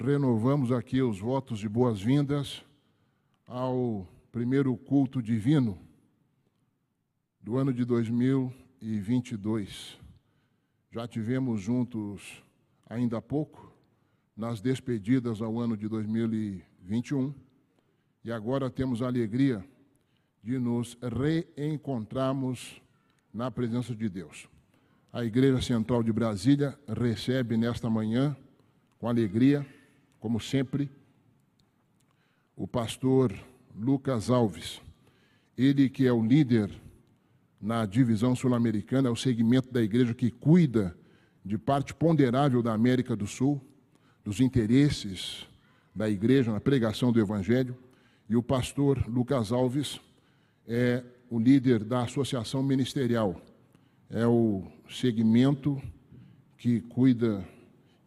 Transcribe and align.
renovamos 0.00 0.70
aqui 0.70 1.02
os 1.02 1.18
votos 1.18 1.58
de 1.58 1.68
boas-vindas 1.68 2.64
ao 3.44 4.06
primeiro 4.30 4.76
culto 4.76 5.20
divino 5.20 5.76
do 7.40 7.58
ano 7.58 7.72
de 7.72 7.84
2022. 7.84 9.98
Já 10.92 11.08
tivemos 11.08 11.60
juntos 11.60 12.44
ainda 12.88 13.18
há 13.18 13.22
pouco, 13.22 13.72
nas 14.36 14.60
despedidas 14.60 15.42
ao 15.42 15.58
ano 15.58 15.76
de 15.76 15.88
2021, 15.88 17.34
e 18.24 18.30
agora 18.30 18.70
temos 18.70 19.02
a 19.02 19.08
alegria 19.08 19.64
de 20.44 20.60
nos 20.60 20.96
reencontrarmos 21.02 22.80
na 23.34 23.50
presença 23.50 23.96
de 23.96 24.08
Deus. 24.08 24.48
A 25.12 25.24
Igreja 25.24 25.60
Central 25.60 26.04
de 26.04 26.12
Brasília 26.12 26.78
recebe 26.86 27.56
nesta 27.56 27.90
manhã, 27.90 28.36
com 29.00 29.08
alegria, 29.08 29.66
como 30.20 30.40
sempre, 30.40 30.90
o 32.56 32.66
pastor 32.66 33.32
Lucas 33.74 34.30
Alves. 34.30 34.80
Ele 35.56 35.88
que 35.88 36.06
é 36.06 36.12
o 36.12 36.24
líder 36.24 36.70
na 37.60 37.86
divisão 37.86 38.34
sul-americana, 38.34 39.08
é 39.08 39.12
o 39.12 39.16
segmento 39.16 39.72
da 39.72 39.82
igreja 39.82 40.14
que 40.14 40.30
cuida 40.30 40.96
de 41.44 41.56
parte 41.56 41.94
ponderável 41.94 42.62
da 42.62 42.72
América 42.72 43.16
do 43.16 43.26
Sul, 43.26 43.60
dos 44.24 44.40
interesses 44.40 45.46
da 45.94 46.08
igreja 46.08 46.52
na 46.52 46.60
pregação 46.60 47.10
do 47.10 47.20
Evangelho. 47.20 47.76
E 48.28 48.36
o 48.36 48.42
pastor 48.42 49.08
Lucas 49.08 49.50
Alves 49.50 50.00
é 50.66 51.02
o 51.30 51.38
líder 51.38 51.82
da 51.82 52.02
associação 52.02 52.62
ministerial, 52.62 53.40
é 54.10 54.26
o 54.26 54.64
segmento 54.88 55.80
que 56.56 56.80
cuida, 56.80 57.46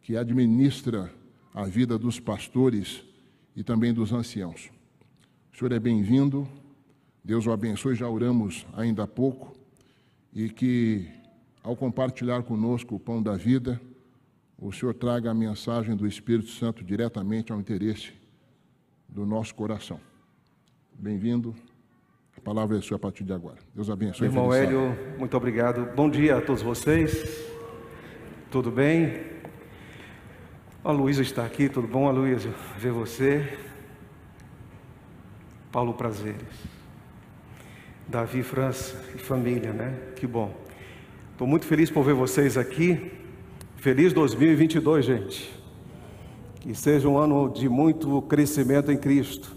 que 0.02 0.16
administra 0.16 1.12
a 1.54 1.66
vida 1.66 1.98
dos 1.98 2.20
pastores 2.20 3.04
e 3.56 3.64
também 3.64 3.94
dos 3.94 4.12
anciãos. 4.12 4.70
O 5.54 5.58
senhor 5.58 5.72
é 5.72 5.80
bem-vindo, 5.80 6.48
Deus 7.24 7.46
o 7.46 7.52
abençoe, 7.52 7.96
já 7.96 8.10
oramos 8.10 8.66
ainda 8.76 9.04
há 9.04 9.08
pouco, 9.08 9.54
e 10.34 10.50
que, 10.50 11.08
ao 11.62 11.76
compartilhar 11.76 12.44
conosco 12.44 12.96
o 12.96 13.00
pão 13.00 13.22
da 13.22 13.36
vida, 13.36 13.80
o 14.58 14.72
senhor 14.72 14.94
traga 14.94 15.32
a 15.32 15.34
mensagem 15.34 15.96
do 15.96 16.08
Espírito 16.08 16.50
Santo 16.50 16.84
diretamente 16.84 17.52
ao 17.52 17.60
interesse 17.60 18.14
do 19.10 19.26
nosso 19.26 19.54
coração. 19.54 20.00
Bem-vindo. 20.94 21.54
A 22.38 22.42
palavra 22.42 22.78
é 22.78 22.82
sua 22.82 22.96
a 22.96 23.00
partir 23.00 23.24
de 23.24 23.34
agora. 23.34 23.58
Deus 23.76 23.90
abençoe. 23.90 24.28
Irmão 24.28 24.54
Hélio, 24.54 24.98
muito 25.18 25.36
obrigado. 25.36 25.94
Bom 25.96 26.10
dia 26.10 26.38
a 26.38 26.42
todos 26.42 26.62
vocês. 26.62 27.14
Tudo 28.50 28.72
bem? 28.72 29.31
A 30.84 30.92
Luísa 30.92 31.22
está 31.22 31.46
aqui, 31.46 31.70
tudo 31.70 31.88
bom, 31.88 32.08
a 32.08 32.12
Luísa? 32.12 32.50
Ver 32.80 32.92
você. 32.92 33.56
Paulo 35.72 35.94
Prazeres. 35.94 36.42
Davi 38.08 38.42
França 38.42 38.96
e 39.14 39.20
família, 39.20 39.72
né? 39.72 39.96
Que 40.16 40.26
bom. 40.26 40.52
Estou 41.34 41.46
muito 41.46 41.68
feliz 41.68 41.92
por 41.92 42.04
ver 42.04 42.16
vocês 42.16 42.58
aqui. 42.58 43.12
Feliz 43.76 44.12
2022, 44.12 45.06
gente. 45.06 45.62
Que 46.60 46.74
seja 46.74 47.08
um 47.08 47.16
ano 47.16 47.48
de 47.48 47.70
muito 47.70 48.20
crescimento 48.24 48.92
em 48.92 48.98
Cristo. 48.98 49.56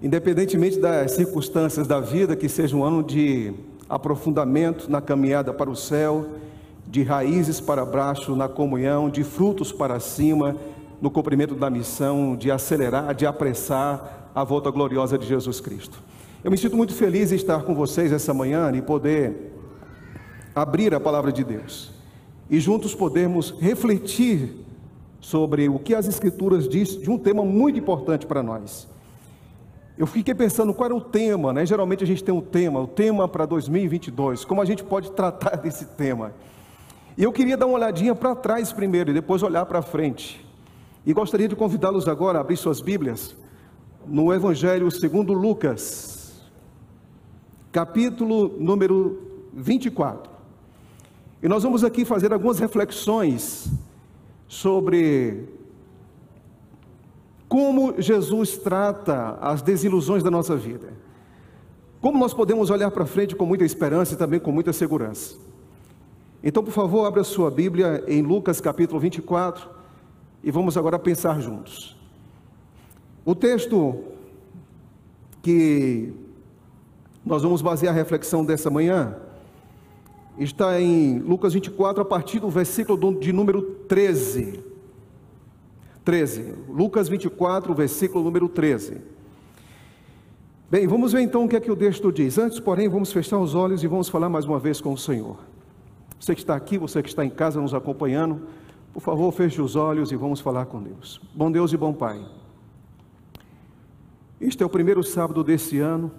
Independentemente 0.00 0.78
das 0.78 1.10
circunstâncias 1.10 1.88
da 1.88 1.98
vida, 1.98 2.36
que 2.36 2.48
seja 2.48 2.76
um 2.76 2.84
ano 2.84 3.02
de 3.02 3.52
aprofundamento 3.88 4.88
na 4.88 5.00
caminhada 5.00 5.52
para 5.52 5.68
o 5.68 5.74
céu 5.74 6.24
de 6.90 7.04
raízes 7.04 7.60
para 7.60 7.84
baixo 7.84 8.34
na 8.34 8.48
comunhão, 8.48 9.08
de 9.08 9.22
frutos 9.22 9.70
para 9.70 10.00
cima 10.00 10.56
no 11.00 11.10
cumprimento 11.10 11.54
da 11.54 11.70
missão, 11.70 12.36
de 12.36 12.50
acelerar, 12.50 13.14
de 13.14 13.24
apressar 13.24 14.30
a 14.34 14.42
volta 14.42 14.70
gloriosa 14.70 15.16
de 15.16 15.26
Jesus 15.26 15.60
Cristo. 15.60 16.02
Eu 16.42 16.50
me 16.50 16.58
sinto 16.58 16.76
muito 16.76 16.92
feliz 16.92 17.30
em 17.30 17.36
estar 17.36 17.62
com 17.62 17.74
vocês 17.74 18.12
essa 18.12 18.34
manhã 18.34 18.70
e 18.74 18.82
poder 18.82 19.52
abrir 20.54 20.92
a 20.92 20.98
palavra 20.98 21.30
de 21.30 21.44
Deus 21.44 21.92
e 22.50 22.58
juntos 22.58 22.92
podermos 22.92 23.54
refletir 23.60 24.56
sobre 25.20 25.68
o 25.68 25.78
que 25.78 25.94
as 25.94 26.08
Escrituras 26.08 26.68
diz 26.68 26.98
de 26.98 27.08
um 27.08 27.18
tema 27.18 27.44
muito 27.44 27.78
importante 27.78 28.26
para 28.26 28.42
nós. 28.42 28.88
Eu 29.96 30.06
fiquei 30.06 30.34
pensando 30.34 30.74
qual 30.74 30.86
era 30.86 30.96
o 30.96 31.00
tema, 31.00 31.52
né? 31.52 31.64
Geralmente 31.64 32.02
a 32.02 32.06
gente 32.06 32.24
tem 32.24 32.34
um 32.34 32.40
tema, 32.40 32.80
o 32.80 32.86
tema 32.86 33.28
para 33.28 33.46
2022, 33.46 34.44
como 34.44 34.60
a 34.60 34.64
gente 34.64 34.82
pode 34.82 35.12
tratar 35.12 35.56
desse 35.62 35.84
tema. 35.84 36.32
E 37.20 37.22
eu 37.22 37.30
queria 37.30 37.54
dar 37.54 37.66
uma 37.66 37.74
olhadinha 37.74 38.14
para 38.14 38.34
trás 38.34 38.72
primeiro 38.72 39.10
e 39.10 39.12
depois 39.12 39.42
olhar 39.42 39.66
para 39.66 39.82
frente. 39.82 40.42
E 41.04 41.12
gostaria 41.12 41.46
de 41.46 41.54
convidá-los 41.54 42.08
agora 42.08 42.38
a 42.38 42.40
abrir 42.40 42.56
suas 42.56 42.80
Bíblias 42.80 43.36
no 44.06 44.32
Evangelho 44.32 44.90
segundo 44.90 45.34
Lucas, 45.34 46.40
capítulo 47.70 48.56
número 48.58 49.20
24. 49.52 50.32
E 51.42 51.46
nós 51.46 51.62
vamos 51.62 51.84
aqui 51.84 52.06
fazer 52.06 52.32
algumas 52.32 52.58
reflexões 52.58 53.70
sobre 54.48 55.46
como 57.50 58.00
Jesus 58.00 58.56
trata 58.56 59.36
as 59.42 59.60
desilusões 59.60 60.22
da 60.22 60.30
nossa 60.30 60.56
vida. 60.56 60.94
Como 62.00 62.18
nós 62.18 62.32
podemos 62.32 62.70
olhar 62.70 62.90
para 62.90 63.04
frente 63.04 63.36
com 63.36 63.44
muita 63.44 63.66
esperança 63.66 64.14
e 64.14 64.16
também 64.16 64.40
com 64.40 64.50
muita 64.50 64.72
segurança. 64.72 65.49
Então, 66.42 66.64
por 66.64 66.72
favor, 66.72 67.04
abra 67.04 67.22
sua 67.22 67.50
Bíblia 67.50 68.02
em 68.08 68.22
Lucas 68.22 68.60
capítulo 68.60 68.98
24 68.98 69.68
e 70.42 70.50
vamos 70.50 70.76
agora 70.76 70.98
pensar 70.98 71.38
juntos. 71.40 71.96
O 73.24 73.34
texto 73.34 74.02
que 75.42 76.14
nós 77.24 77.42
vamos 77.42 77.60
basear 77.60 77.92
a 77.92 77.96
reflexão 77.96 78.42
dessa 78.42 78.70
manhã 78.70 79.16
está 80.38 80.80
em 80.80 81.18
Lucas 81.18 81.52
24, 81.52 82.00
a 82.00 82.04
partir 82.06 82.40
do 82.40 82.48
versículo 82.48 83.20
de 83.20 83.32
número 83.32 83.60
13. 83.86 84.64
13. 86.02 86.54
Lucas 86.70 87.06
24, 87.10 87.74
versículo 87.74 88.24
número 88.24 88.48
13. 88.48 88.96
Bem, 90.70 90.86
vamos 90.86 91.12
ver 91.12 91.20
então 91.20 91.44
o 91.44 91.48
que 91.48 91.56
é 91.56 91.60
que 91.60 91.70
o 91.70 91.76
texto 91.76 92.10
diz. 92.10 92.38
Antes, 92.38 92.58
porém, 92.58 92.88
vamos 92.88 93.12
fechar 93.12 93.38
os 93.38 93.54
olhos 93.54 93.84
e 93.84 93.86
vamos 93.86 94.08
falar 94.08 94.30
mais 94.30 94.46
uma 94.46 94.58
vez 94.58 94.80
com 94.80 94.94
o 94.94 94.98
Senhor. 94.98 95.49
Você 96.20 96.34
que 96.34 96.42
está 96.42 96.54
aqui, 96.54 96.76
você 96.76 97.02
que 97.02 97.08
está 97.08 97.24
em 97.24 97.30
casa 97.30 97.58
nos 97.62 97.72
acompanhando, 97.72 98.42
por 98.92 99.00
favor, 99.00 99.32
feche 99.32 99.62
os 99.62 99.74
olhos 99.74 100.12
e 100.12 100.16
vamos 100.16 100.38
falar 100.38 100.66
com 100.66 100.82
Deus. 100.82 101.18
Bom 101.34 101.50
Deus 101.50 101.72
e 101.72 101.78
bom 101.78 101.94
Pai. 101.94 102.22
Este 104.38 104.62
é 104.62 104.66
o 104.66 104.68
primeiro 104.68 105.02
sábado 105.02 105.42
desse 105.42 105.78
ano. 105.78 106.12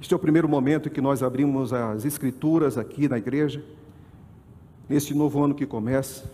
Este 0.00 0.14
é 0.14 0.16
o 0.16 0.18
primeiro 0.20 0.48
momento 0.48 0.88
em 0.88 0.92
que 0.92 1.02
nós 1.02 1.22
abrimos 1.22 1.70
as 1.70 2.06
escrituras 2.06 2.78
aqui 2.78 3.08
na 3.08 3.18
igreja, 3.18 3.62
neste 4.88 5.14
novo 5.14 5.44
ano 5.44 5.54
que 5.54 5.66
começa. 5.66 6.30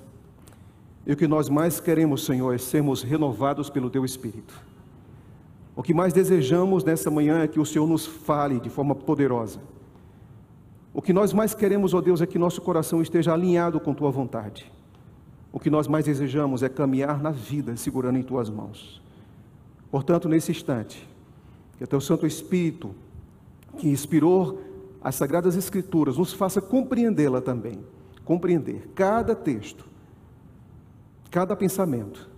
E 1.04 1.12
o 1.12 1.16
que 1.16 1.26
nós 1.26 1.48
mais 1.48 1.80
queremos, 1.80 2.24
Senhor, 2.24 2.54
é 2.54 2.58
sermos 2.58 3.02
renovados 3.02 3.68
pelo 3.68 3.90
Teu 3.90 4.04
Espírito. 4.04 4.54
O 5.74 5.82
que 5.82 5.92
mais 5.92 6.12
desejamos 6.12 6.84
nessa 6.84 7.10
manhã 7.10 7.40
é 7.40 7.48
que 7.48 7.58
o 7.58 7.66
Senhor 7.66 7.86
nos 7.88 8.06
fale 8.06 8.60
de 8.60 8.70
forma 8.70 8.94
poderosa 8.94 9.58
o 10.94 11.00
que 11.00 11.12
nós 11.12 11.32
mais 11.32 11.54
queremos, 11.54 11.94
ó 11.94 12.00
Deus, 12.00 12.20
é 12.20 12.26
que 12.26 12.38
nosso 12.38 12.60
coração 12.60 13.00
esteja 13.00 13.32
alinhado 13.32 13.80
com 13.80 13.94
tua 13.94 14.10
vontade. 14.10 14.70
O 15.50 15.58
que 15.58 15.70
nós 15.70 15.86
mais 15.86 16.04
desejamos 16.04 16.62
é 16.62 16.68
caminhar 16.68 17.22
na 17.22 17.30
vida 17.30 17.76
segurando 17.76 18.18
em 18.18 18.22
tuas 18.22 18.50
mãos. 18.50 19.00
Portanto, 19.90 20.28
nesse 20.28 20.50
instante, 20.50 21.08
que 21.78 21.84
o 21.84 21.86
teu 21.86 22.00
Santo 22.00 22.26
Espírito, 22.26 22.94
que 23.78 23.88
inspirou 23.88 24.60
as 25.02 25.14
sagradas 25.14 25.56
Escrituras, 25.56 26.16
nos 26.16 26.32
faça 26.32 26.60
compreendê-la 26.60 27.40
também, 27.40 27.80
compreender 28.24 28.90
cada 28.94 29.34
texto, 29.34 29.84
cada 31.30 31.56
pensamento, 31.56 32.30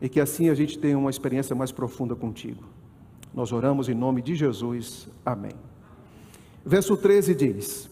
e 0.00 0.08
que 0.08 0.20
assim 0.20 0.48
a 0.48 0.54
gente 0.54 0.78
tenha 0.78 0.98
uma 0.98 1.10
experiência 1.10 1.56
mais 1.56 1.72
profunda 1.72 2.14
contigo. 2.14 2.64
Nós 3.34 3.50
oramos 3.50 3.88
em 3.88 3.94
nome 3.94 4.20
de 4.20 4.34
Jesus. 4.34 5.08
Amém. 5.24 5.71
Verso 6.64 6.96
13 6.96 7.34
diz: 7.34 7.90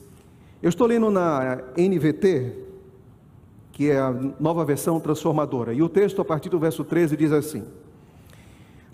Eu 0.62 0.68
estou 0.68 0.86
lendo 0.86 1.10
na 1.10 1.58
NVT, 1.76 2.52
que 3.72 3.90
é 3.90 3.98
a 3.98 4.14
nova 4.38 4.64
versão 4.64 5.00
transformadora, 5.00 5.72
e 5.72 5.82
o 5.82 5.88
texto 5.88 6.20
a 6.20 6.24
partir 6.24 6.48
do 6.48 6.58
verso 6.58 6.84
13 6.84 7.16
diz 7.16 7.32
assim: 7.32 7.64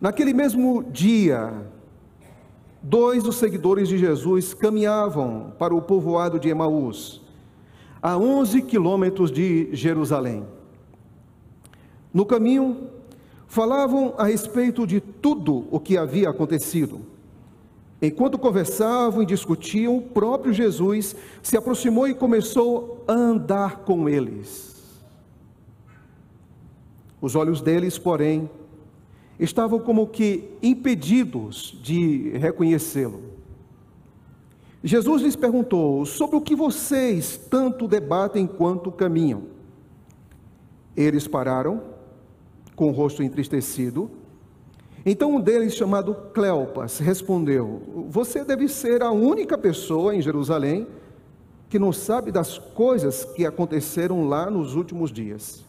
Naquele 0.00 0.32
mesmo 0.32 0.82
dia, 0.82 1.52
dois 2.82 3.23
dos 3.23 3.37
seguidores 3.37 3.88
de 3.88 3.99
Jesus 3.99 4.55
caminhavam 4.55 5.52
para 5.58 5.75
o 5.75 5.82
povoado 5.82 6.38
de 6.38 6.49
Emaús, 6.49 7.20
a 8.00 8.17
11 8.17 8.62
quilômetros 8.62 9.31
de 9.31 9.69
Jerusalém. 9.75 10.46
No 12.14 12.25
caminho, 12.25 12.88
falavam 13.46 14.14
a 14.17 14.25
respeito 14.25 14.87
de 14.87 15.00
tudo 15.00 15.67
o 15.70 15.79
que 15.79 15.99
havia 15.99 16.31
acontecido. 16.31 17.00
Enquanto 18.00 18.38
conversavam 18.38 19.22
e 19.22 19.26
discutiam, 19.26 19.96
o 19.96 20.02
próprio 20.02 20.52
Jesus 20.52 21.16
se 21.43 21.56
aproximou 21.56 22.06
e 22.06 22.14
começou 22.14 23.04
a 23.08 23.12
andar 23.12 23.78
com 23.78 24.08
eles. 24.08 24.76
Os 27.20 27.34
olhos 27.34 27.62
deles, 27.62 27.96
porém, 27.96 28.50
estavam 29.40 29.78
como 29.78 30.06
que 30.06 30.50
impedidos 30.62 31.78
de 31.82 32.31
reconhecê-lo. 32.37 33.22
Jesus 34.84 35.22
lhes 35.22 35.34
perguntou: 35.34 36.04
Sobre 36.04 36.37
o 36.37 36.40
que 36.40 36.54
vocês 36.54 37.37
tanto 37.50 37.88
debatem 37.88 38.44
enquanto 38.44 38.93
caminham? 38.93 39.44
Eles 40.94 41.26
pararam, 41.26 41.82
com 42.75 42.88
o 42.88 42.93
rosto 42.93 43.22
entristecido. 43.22 44.10
Então 45.08 45.37
um 45.37 45.41
deles, 45.41 45.75
chamado 45.75 46.12
Cleopas, 46.35 46.99
respondeu: 46.99 47.81
Você 48.11 48.44
deve 48.44 48.69
ser 48.69 49.05
a 49.05 49.12
única 49.12 49.56
pessoa 49.56 50.12
em 50.12 50.20
Jerusalém 50.20 50.88
que 51.69 51.79
não 51.79 51.93
sabe 51.93 52.32
das 52.32 52.58
coisas 52.58 53.25
que 53.25 53.47
aconteceram 53.47 54.29
lá 54.29 54.50
nos 54.50 54.75
últimos 54.75 55.12
dias. 55.12 55.64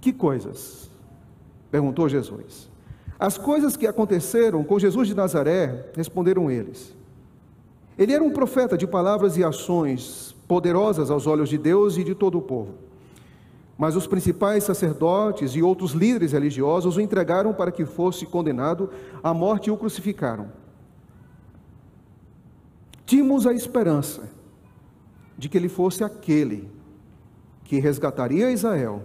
Que 0.00 0.10
coisas? 0.10 0.90
perguntou 1.70 2.08
Jesus. 2.08 2.70
As 3.18 3.36
coisas 3.36 3.76
que 3.76 3.86
aconteceram 3.86 4.64
com 4.64 4.78
Jesus 4.78 5.08
de 5.08 5.14
Nazaré, 5.14 5.90
responderam 5.94 6.50
eles. 6.50 6.94
Ele 7.98 8.12
era 8.12 8.22
um 8.22 8.30
profeta 8.30 8.76
de 8.76 8.86
palavras 8.86 9.36
e 9.36 9.44
ações 9.44 10.34
poderosas 10.48 11.10
aos 11.10 11.26
olhos 11.26 11.48
de 11.48 11.58
Deus 11.58 11.98
e 11.98 12.04
de 12.04 12.14
todo 12.14 12.38
o 12.38 12.42
povo. 12.42 12.85
Mas 13.78 13.94
os 13.94 14.06
principais 14.06 14.64
sacerdotes 14.64 15.54
e 15.54 15.62
outros 15.62 15.92
líderes 15.92 16.32
religiosos 16.32 16.96
o 16.96 17.00
entregaram 17.00 17.52
para 17.52 17.70
que 17.70 17.84
fosse 17.84 18.24
condenado 18.24 18.90
à 19.22 19.34
morte 19.34 19.66
e 19.66 19.70
o 19.70 19.76
crucificaram. 19.76 20.50
Tínhamos 23.04 23.46
a 23.46 23.52
esperança 23.52 24.30
de 25.36 25.48
que 25.48 25.58
ele 25.58 25.68
fosse 25.68 26.02
aquele 26.02 26.68
que 27.64 27.78
resgataria 27.78 28.50
Israel. 28.50 29.02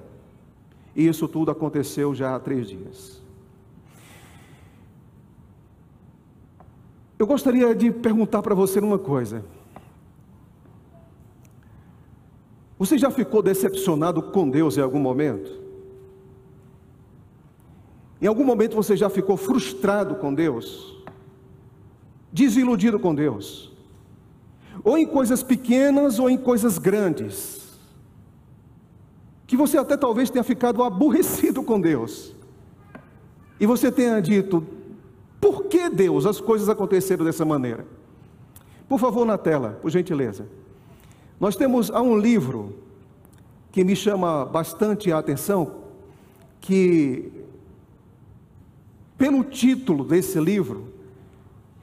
E 0.96 1.08
isso 1.08 1.28
tudo 1.28 1.52
aconteceu 1.52 2.16
já 2.16 2.36
há 2.36 2.40
três 2.40 2.68
dias. 2.68 3.22
Eu 7.20 7.28
gostaria 7.28 7.76
de 7.76 7.92
perguntar 7.92 8.42
para 8.42 8.56
você 8.56 8.80
uma 8.80 8.98
coisa. 8.98 9.44
Você 12.82 12.98
já 12.98 13.12
ficou 13.12 13.44
decepcionado 13.44 14.24
com 14.24 14.50
Deus 14.50 14.76
em 14.76 14.82
algum 14.82 14.98
momento? 14.98 15.52
Em 18.20 18.26
algum 18.26 18.44
momento 18.44 18.76
você 18.76 18.98
já 18.98 19.08
ficou 19.08 19.38
frustrado 19.38 20.16
com 20.16 20.34
Deus? 20.34 21.00
Desiludido 22.34 23.00
com 23.00 23.14
Deus? 23.14 23.72
Ou 24.84 24.98
em 24.98 25.06
coisas 25.06 25.44
pequenas 25.44 26.18
ou 26.18 26.28
em 26.28 26.36
coisas 26.36 26.80
grandes? 26.80 27.80
Que 29.46 29.56
você 29.56 29.78
até 29.78 29.96
talvez 29.96 30.32
tenha 30.32 30.44
ficado 30.44 30.82
aborrecido 30.82 31.62
com 31.62 31.80
Deus. 31.80 32.36
E 33.60 33.66
você 33.68 33.92
tenha 33.92 34.20
dito: 34.20 34.66
por 35.40 35.66
que 35.66 35.88
Deus 35.88 36.26
as 36.26 36.42
coisas 36.42 36.68
aconteceram 36.68 37.26
dessa 37.26 37.46
maneira? 37.46 37.86
Por 38.90 39.00
favor, 39.00 39.24
na 39.24 39.38
tela, 39.38 39.78
por 39.84 39.92
gentileza. 39.92 40.48
Nós 41.42 41.56
temos 41.56 41.90
há 41.90 42.00
um 42.00 42.16
livro 42.16 42.76
que 43.72 43.84
me 43.84 43.96
chama 43.96 44.46
bastante 44.46 45.12
a 45.12 45.18
atenção, 45.18 45.78
que 46.60 47.32
pelo 49.18 49.44
título 49.44 50.04
desse 50.06 50.40
livro, 50.40 50.94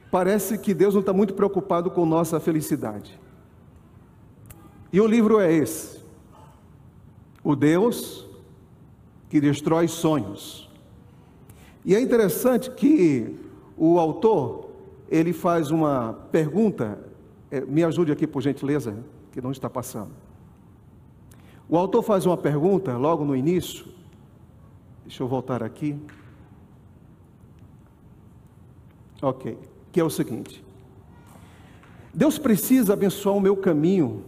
parece 0.09 0.57
que 0.57 0.73
Deus 0.73 0.93
não 0.93 1.01
está 1.01 1.11
muito 1.11 1.33
preocupado 1.33 1.91
com 1.91 2.05
nossa 2.05 2.39
felicidade. 2.39 3.19
E 4.93 5.01
o 5.01 5.05
livro 5.05 5.41
é 5.41 5.51
esse: 5.51 5.99
O 7.43 7.53
Deus 7.53 8.25
que 9.27 9.41
destrói 9.41 9.89
sonhos. 9.89 10.69
E 11.83 11.93
é 11.93 11.99
interessante 11.99 12.71
que 12.71 13.35
o 13.75 13.99
autor 13.99 14.69
ele 15.09 15.33
faz 15.33 15.69
uma 15.69 16.13
pergunta, 16.31 16.97
é, 17.51 17.59
me 17.59 17.83
ajude 17.83 18.13
aqui 18.13 18.25
por 18.25 18.41
gentileza 18.41 18.95
que 19.31 19.41
não 19.41 19.51
está 19.51 19.69
passando. 19.69 20.11
O 21.67 21.77
autor 21.77 22.01
faz 22.01 22.25
uma 22.25 22.37
pergunta 22.37 22.97
logo 22.97 23.23
no 23.23 23.35
início. 23.35 23.85
Deixa 25.03 25.21
eu 25.21 25.27
voltar 25.27 25.61
aqui. 25.61 25.95
Ok, 29.21 29.57
que 29.91 29.99
é 29.99 30.03
o 30.03 30.09
seguinte: 30.09 30.63
Deus 32.13 32.37
precisa 32.37 32.93
abençoar 32.93 33.35
o 33.35 33.41
meu 33.41 33.55
caminho 33.55 34.23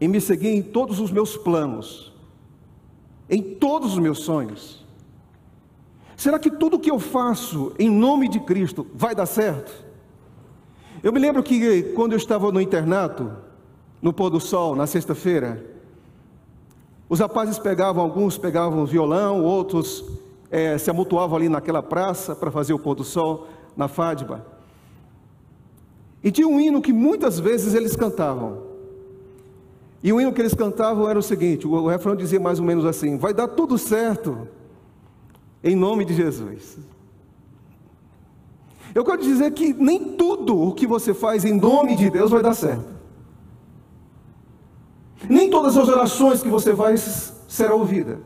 e 0.00 0.06
me 0.06 0.20
seguir 0.20 0.48
em 0.48 0.62
todos 0.62 1.00
os 1.00 1.10
meus 1.10 1.36
planos, 1.36 2.12
em 3.28 3.42
todos 3.42 3.94
os 3.94 3.98
meus 3.98 4.20
sonhos. 4.20 4.84
Será 6.16 6.38
que 6.38 6.50
tudo 6.50 6.78
que 6.78 6.90
eu 6.90 6.98
faço 6.98 7.74
em 7.78 7.90
nome 7.90 8.28
de 8.28 8.40
Cristo 8.40 8.86
vai 8.94 9.14
dar 9.14 9.26
certo? 9.26 9.84
Eu 11.02 11.12
me 11.12 11.18
lembro 11.18 11.42
que 11.42 11.82
quando 11.94 12.12
eu 12.12 12.16
estava 12.16 12.50
no 12.50 12.60
internato, 12.60 13.45
no 14.00 14.12
pôr 14.12 14.30
do 14.30 14.40
sol, 14.40 14.74
na 14.74 14.86
sexta-feira. 14.86 15.64
Os 17.08 17.20
rapazes 17.20 17.58
pegavam, 17.58 18.02
alguns 18.02 18.36
pegavam 18.36 18.84
violão, 18.84 19.42
outros 19.42 20.04
é, 20.50 20.76
se 20.78 20.90
amutuavam 20.90 21.36
ali 21.36 21.48
naquela 21.48 21.82
praça 21.82 22.34
para 22.34 22.50
fazer 22.50 22.72
o 22.72 22.78
pôr 22.78 22.94
do 22.94 23.04
sol, 23.04 23.46
na 23.76 23.88
Fádiba. 23.88 24.44
E 26.22 26.30
tinha 26.30 26.48
um 26.48 26.58
hino 26.58 26.82
que 26.82 26.92
muitas 26.92 27.38
vezes 27.38 27.74
eles 27.74 27.94
cantavam. 27.94 28.64
E 30.02 30.12
o 30.12 30.20
hino 30.20 30.32
que 30.32 30.40
eles 30.40 30.54
cantavam 30.54 31.08
era 31.08 31.18
o 31.18 31.22
seguinte: 31.22 31.66
o 31.66 31.86
refrão 31.86 32.16
dizia 32.16 32.40
mais 32.40 32.58
ou 32.58 32.64
menos 32.64 32.84
assim: 32.84 33.16
Vai 33.16 33.32
dar 33.32 33.48
tudo 33.48 33.78
certo, 33.78 34.48
em 35.62 35.76
nome 35.76 36.04
de 36.04 36.14
Jesus. 36.14 36.78
Eu 38.94 39.04
quero 39.04 39.22
dizer 39.22 39.52
que 39.52 39.74
nem 39.74 40.16
tudo 40.16 40.58
o 40.58 40.72
que 40.72 40.86
você 40.86 41.12
faz 41.12 41.44
em 41.44 41.52
nome 41.52 41.96
de 41.96 42.08
Deus 42.08 42.30
vai 42.30 42.42
dar 42.42 42.54
certo. 42.54 42.95
Nem 45.28 45.48
todas 45.48 45.76
as 45.76 45.88
orações 45.88 46.42
que 46.42 46.48
você 46.48 46.74
faz 46.74 47.32
serão 47.48 47.78
ouvidas. 47.78 48.18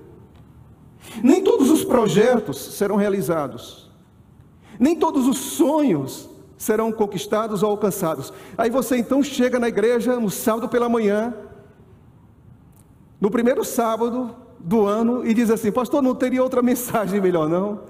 Nem 1.23 1.43
todos 1.43 1.71
os 1.71 1.85
projetos 1.85 2.59
serão 2.59 2.97
realizados. 2.97 3.91
Nem 4.79 4.97
todos 4.97 5.27
os 5.27 5.39
sonhos 5.39 6.29
serão 6.57 6.93
conquistados 6.93 7.63
ou 7.63 7.71
alcançados. 7.71 8.33
Aí 8.57 8.71
você 8.71 8.97
então 8.97 9.23
chega 9.23 9.59
na 9.59 9.69
igreja 9.69 10.19
no 10.19 10.31
sábado 10.31 10.69
pela 10.69 10.89
manhã, 10.89 11.35
no 13.21 13.31
primeiro 13.31 13.65
sábado 13.65 14.35
do 14.59 14.87
ano, 14.87 15.27
e 15.27 15.33
diz 15.33 15.51
assim: 15.51 15.73
Pastor, 15.73 16.03
não 16.03 16.15
teria 16.15 16.43
outra 16.43 16.61
mensagem 16.63 17.21
melhor, 17.21 17.49
não? 17.49 17.81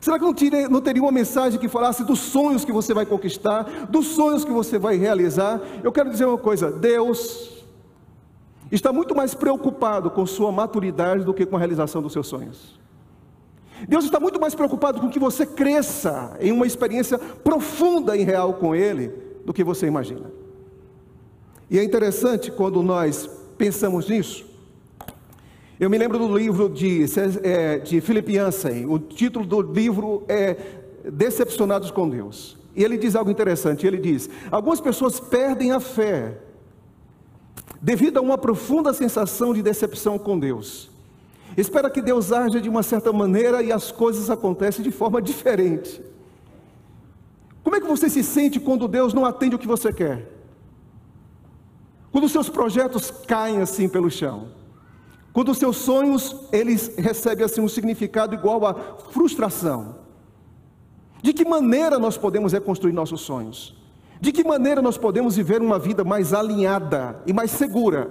Será 0.00 0.18
que 0.18 0.24
não, 0.24 0.68
não 0.68 0.80
teria 0.80 1.02
uma 1.02 1.12
mensagem 1.12 1.60
que 1.60 1.68
falasse 1.68 2.04
dos 2.04 2.18
sonhos 2.18 2.64
que 2.64 2.72
você 2.72 2.92
vai 2.92 3.06
conquistar, 3.06 3.86
dos 3.88 4.06
sonhos 4.08 4.44
que 4.44 4.50
você 4.50 4.76
vai 4.76 4.96
realizar? 4.96 5.60
Eu 5.82 5.92
quero 5.92 6.10
dizer 6.10 6.24
uma 6.24 6.38
coisa: 6.38 6.70
Deus 6.70 7.61
está 8.72 8.92
muito 8.92 9.14
mais 9.14 9.34
preocupado 9.34 10.10
com 10.10 10.24
sua 10.24 10.50
maturidade 10.50 11.24
do 11.24 11.34
que 11.34 11.44
com 11.44 11.56
a 11.56 11.58
realização 11.58 12.00
dos 12.00 12.12
seus 12.12 12.26
sonhos. 12.26 12.80
Deus 13.86 14.04
está 14.04 14.18
muito 14.18 14.40
mais 14.40 14.54
preocupado 14.54 15.00
com 15.00 15.10
que 15.10 15.18
você 15.18 15.44
cresça 15.44 16.36
em 16.40 16.52
uma 16.52 16.66
experiência 16.66 17.18
profunda 17.18 18.16
e 18.16 18.22
real 18.22 18.54
com 18.54 18.74
Ele 18.74 19.12
do 19.44 19.52
que 19.52 19.62
você 19.62 19.86
imagina. 19.86 20.30
E 21.68 21.78
é 21.78 21.84
interessante 21.84 22.50
quando 22.50 22.82
nós 22.82 23.28
pensamos 23.58 24.08
nisso. 24.08 24.46
Eu 25.78 25.90
me 25.90 25.98
lembro 25.98 26.18
do 26.18 26.36
livro 26.36 26.68
de, 26.68 27.04
é, 27.42 27.78
de 27.78 28.00
Philip 28.00 28.32
o 28.88 28.98
título 28.98 29.44
do 29.44 29.60
livro 29.60 30.22
é 30.28 30.56
Decepcionados 31.04 31.90
com 31.90 32.08
Deus. 32.08 32.56
E 32.74 32.84
ele 32.84 32.96
diz 32.96 33.16
algo 33.16 33.30
interessante: 33.30 33.86
ele 33.86 33.98
diz, 33.98 34.30
algumas 34.50 34.80
pessoas 34.80 35.18
perdem 35.18 35.72
a 35.72 35.80
fé 35.80 36.38
devido 37.80 38.18
a 38.18 38.20
uma 38.20 38.38
profunda 38.38 38.92
sensação 38.92 39.52
de 39.52 39.62
decepção 39.62 40.18
com 40.18 40.38
Deus. 40.38 40.90
Espera 41.56 41.90
que 41.90 42.00
Deus 42.00 42.32
haja 42.32 42.60
de 42.60 42.68
uma 42.68 42.82
certa 42.82 43.12
maneira 43.12 43.62
e 43.62 43.72
as 43.72 43.90
coisas 43.90 44.30
acontecem 44.30 44.82
de 44.82 44.90
forma 44.90 45.20
diferente. 45.20 46.02
Como 47.62 47.76
é 47.76 47.80
que 47.80 47.86
você 47.86 48.08
se 48.08 48.22
sente 48.22 48.58
quando 48.58 48.88
Deus 48.88 49.12
não 49.12 49.24
atende 49.24 49.56
o 49.56 49.58
que 49.58 49.66
você 49.66 49.92
quer? 49.92 50.30
Quando 52.10 52.28
seus 52.28 52.48
projetos 52.48 53.10
caem 53.10 53.60
assim 53.60 53.88
pelo 53.88 54.10
chão? 54.10 54.48
Quando 55.32 55.50
os 55.50 55.58
seus 55.58 55.78
sonhos, 55.78 56.36
eles 56.52 56.94
recebem 56.96 57.44
assim 57.44 57.60
um 57.60 57.68
significado 57.68 58.34
igual 58.34 58.66
a 58.66 58.74
frustração? 59.10 59.96
De 61.22 61.32
que 61.32 61.44
maneira 61.44 61.98
nós 61.98 62.18
podemos 62.18 62.52
reconstruir 62.52 62.92
nossos 62.92 63.20
sonhos? 63.22 63.74
De 64.22 64.30
que 64.30 64.44
maneira 64.44 64.80
nós 64.80 64.96
podemos 64.96 65.34
viver 65.34 65.60
uma 65.60 65.80
vida 65.80 66.04
mais 66.04 66.32
alinhada 66.32 67.20
e 67.26 67.32
mais 67.32 67.50
segura, 67.50 68.08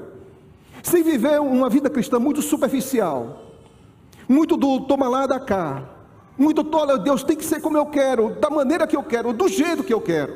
sem 0.83 1.01
viver 1.01 1.39
uma 1.39 1.69
vida 1.69 1.89
cristã 1.89 2.19
muito 2.19 2.41
superficial, 2.41 3.43
muito 4.27 4.57
do 4.57 4.81
toma 4.81 5.07
lá 5.07 5.25
da 5.25 5.39
cá, 5.39 5.89
muito 6.37 6.65
tola, 6.65 6.99
Deus 6.99 7.23
tem 7.23 7.37
que 7.37 7.45
ser 7.45 7.61
como 7.61 7.77
eu 7.77 7.85
quero, 7.85 8.35
da 8.41 8.49
maneira 8.49 8.85
que 8.85 8.97
eu 8.97 9.03
quero, 9.03 9.31
do 9.31 9.47
jeito 9.47 9.85
que 9.85 9.93
eu 9.93 10.01
quero. 10.01 10.35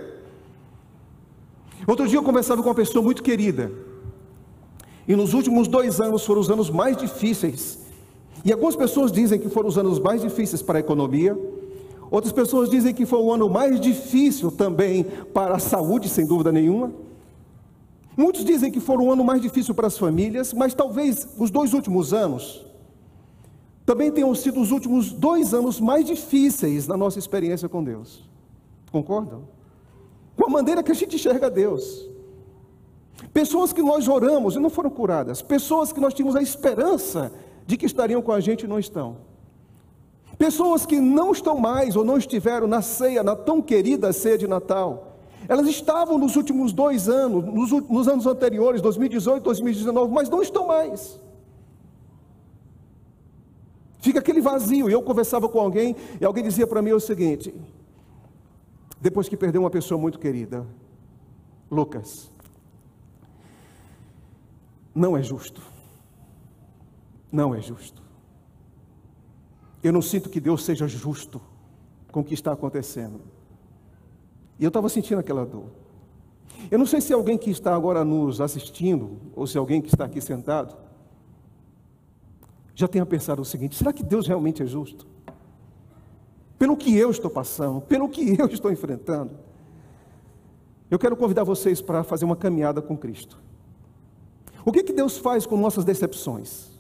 Outro 1.86 2.08
dia 2.08 2.20
eu 2.20 2.24
conversava 2.24 2.63
com 2.63 2.70
uma 2.70 2.75
pessoa 2.75 3.03
muito 3.03 3.22
querida, 3.22 3.70
e 5.05 5.13
nos 5.13 5.34
últimos 5.34 5.67
dois 5.67 6.00
anos 6.00 6.25
foram 6.25 6.39
os 6.39 6.50
anos 6.50 6.70
mais 6.70 6.96
difíceis 6.96 7.86
E 8.46 8.53
algumas 8.53 8.77
pessoas 8.77 9.12
dizem 9.12 9.39
que 9.39 9.50
foram 9.50 9.67
os 9.67 9.77
anos 9.77 10.00
mais 10.00 10.22
difíceis 10.22 10.62
para 10.62 10.77
a 10.77 10.79
economia, 10.79 11.38
outras 12.12 12.33
pessoas 12.33 12.69
dizem 12.69 12.93
que 12.93 13.05
foi 13.05 13.19
o 13.19 13.31
ano 13.31 13.50
mais 13.50 13.79
difícil 13.79 14.51
também 14.51 15.03
para 15.33 15.55
a 15.55 15.59
saúde, 15.59 16.09
sem 16.09 16.25
dúvida 16.25 16.51
nenhuma. 16.51 16.91
Muitos 18.17 18.45
dizem 18.45 18.71
que 18.71 18.79
foram 18.79 19.07
o 19.07 19.12
ano 19.12 19.24
mais 19.24 19.41
difícil 19.41 19.75
para 19.75 19.88
as 19.88 19.97
famílias, 19.97 20.53
mas 20.53 20.74
talvez 20.74 21.27
os 21.38 21.51
dois 21.51 21.74
últimos 21.74 22.13
anos 22.13 22.65
também 23.85 24.12
tenham 24.12 24.33
sido 24.33 24.59
os 24.59 24.71
últimos 24.71 25.12
dois 25.12 25.53
anos 25.53 25.79
mais 25.79 26.05
difíceis 26.05 26.88
na 26.88 26.97
nossa 26.97 27.19
experiência 27.19 27.69
com 27.69 27.83
Deus. 27.83 28.27
Concordam? 28.91 29.43
Com 30.35 30.47
a 30.47 30.50
maneira 30.50 30.81
que 30.81 30.91
a 30.91 30.95
gente 30.95 31.15
enxerga 31.15 31.50
Deus. 31.50 32.09
Pessoas 33.31 33.71
que 33.71 33.81
nós 33.81 34.07
oramos 34.07 34.55
e 34.55 34.59
não 34.59 34.69
foram 34.69 34.89
curadas, 34.89 35.41
pessoas 35.41 35.93
que 35.93 36.00
nós 36.00 36.13
tínhamos 36.13 36.35
a 36.35 36.41
esperança 36.41 37.31
de 37.65 37.77
que 37.77 37.85
estariam 37.85 38.21
com 38.21 38.31
a 38.31 38.39
gente 38.39 38.63
e 38.63 38.67
não 38.67 38.79
estão. 38.79 39.17
Pessoas 40.38 40.86
que 40.86 41.00
não 41.00 41.32
estão 41.32 41.58
mais 41.58 41.96
ou 41.96 42.04
não 42.04 42.18
estiveram 42.18 42.68
na 42.68 42.82
ceia, 42.82 43.24
na 43.24 43.36
tão 43.36 43.62
querida 43.62 44.12
ceia 44.12 44.38
de 44.38 44.48
Natal. 44.48 45.18
Elas 45.48 45.68
estavam 45.68 46.18
nos 46.18 46.36
últimos 46.36 46.74
dois 46.74 47.08
anos, 47.08 47.46
nos, 47.46 47.72
nos 47.72 48.08
anos 48.08 48.25
anteriores, 48.25 48.82
2018, 48.82 49.44
2019, 49.44 50.12
mas 50.12 50.30
não 50.30 50.42
estão 50.42 50.68
mais. 50.68 51.20
Fica 54.00 54.20
aquele 54.20 54.42
vazio. 54.42 54.89
E 54.89 54.94
eu 54.94 55.01
conversava 55.01 55.48
com 55.48 55.60
alguém 55.60 55.96
e 56.20 56.25
alguém 56.25 56.44
dizia 56.44 56.68
para 56.68 56.82
mim 56.82 56.92
o 56.92 57.00
seguinte: 57.00 57.54
depois 59.00 59.30
que 59.30 59.38
perdeu 59.38 59.62
uma 59.62 59.70
pessoa 59.70 60.00
muito 60.00 60.20
querida, 60.20 60.65
Lucas, 61.72 62.32
não 64.94 65.15
é 65.15 65.24
justo. 65.24 65.62
Não 67.32 67.54
é 67.54 67.62
justo. 67.62 68.04
Eu 69.86 69.94
não 69.94 70.01
sinto 70.01 70.32
que 70.32 70.39
Deus 70.39 70.65
seja 70.65 70.88
justo 70.88 71.39
com 72.12 72.22
o 72.22 72.24
que 72.24 72.34
está 72.34 72.51
acontecendo. 72.51 73.22
E 74.58 74.63
eu 74.63 74.70
estava 74.70 74.89
sentindo 74.89 75.20
aquela 75.20 75.46
dor. 75.46 75.68
Eu 76.72 76.80
não 76.80 76.88
sei 76.88 77.00
se 77.00 77.13
alguém 77.13 77.38
que 77.38 77.51
está 77.51 77.75
agora 77.75 78.04
nos 78.04 78.42
assistindo, 78.42 79.20
ou 79.36 79.46
se 79.46 79.60
alguém 79.60 79.84
que 79.84 79.89
está 79.89 80.06
aqui 80.06 80.20
sentado, 80.20 80.75
já 82.74 82.88
tenha 82.88 83.06
pensado 83.06 83.44
o 83.44 83.46
seguinte: 83.46 83.75
será 83.75 83.94
que 83.94 84.04
Deus 84.04 84.25
realmente 84.25 84.63
é 84.63 84.65
justo? 84.65 85.06
Pelo 86.58 86.75
que 86.75 86.98
eu 86.98 87.12
estou 87.12 87.30
passando, 87.30 87.80
pelo 87.80 88.10
que 88.10 88.39
eu 88.42 88.48
estou 88.48 88.72
enfrentando. 88.72 89.34
Eu 90.89 90.98
quero 90.98 91.15
convidar 91.15 91.44
vocês 91.44 91.80
para 91.80 92.04
fazer 92.04 92.25
uma 92.25 92.36
caminhada 92.36 92.82
com 92.82 92.98
Cristo. 92.98 93.38
O 94.65 94.72
que, 94.72 94.82
que 94.82 94.94
Deus 94.94 95.15
faz 95.15 95.46
com 95.46 95.56
nossas 95.58 95.86
decepções? 95.86 96.72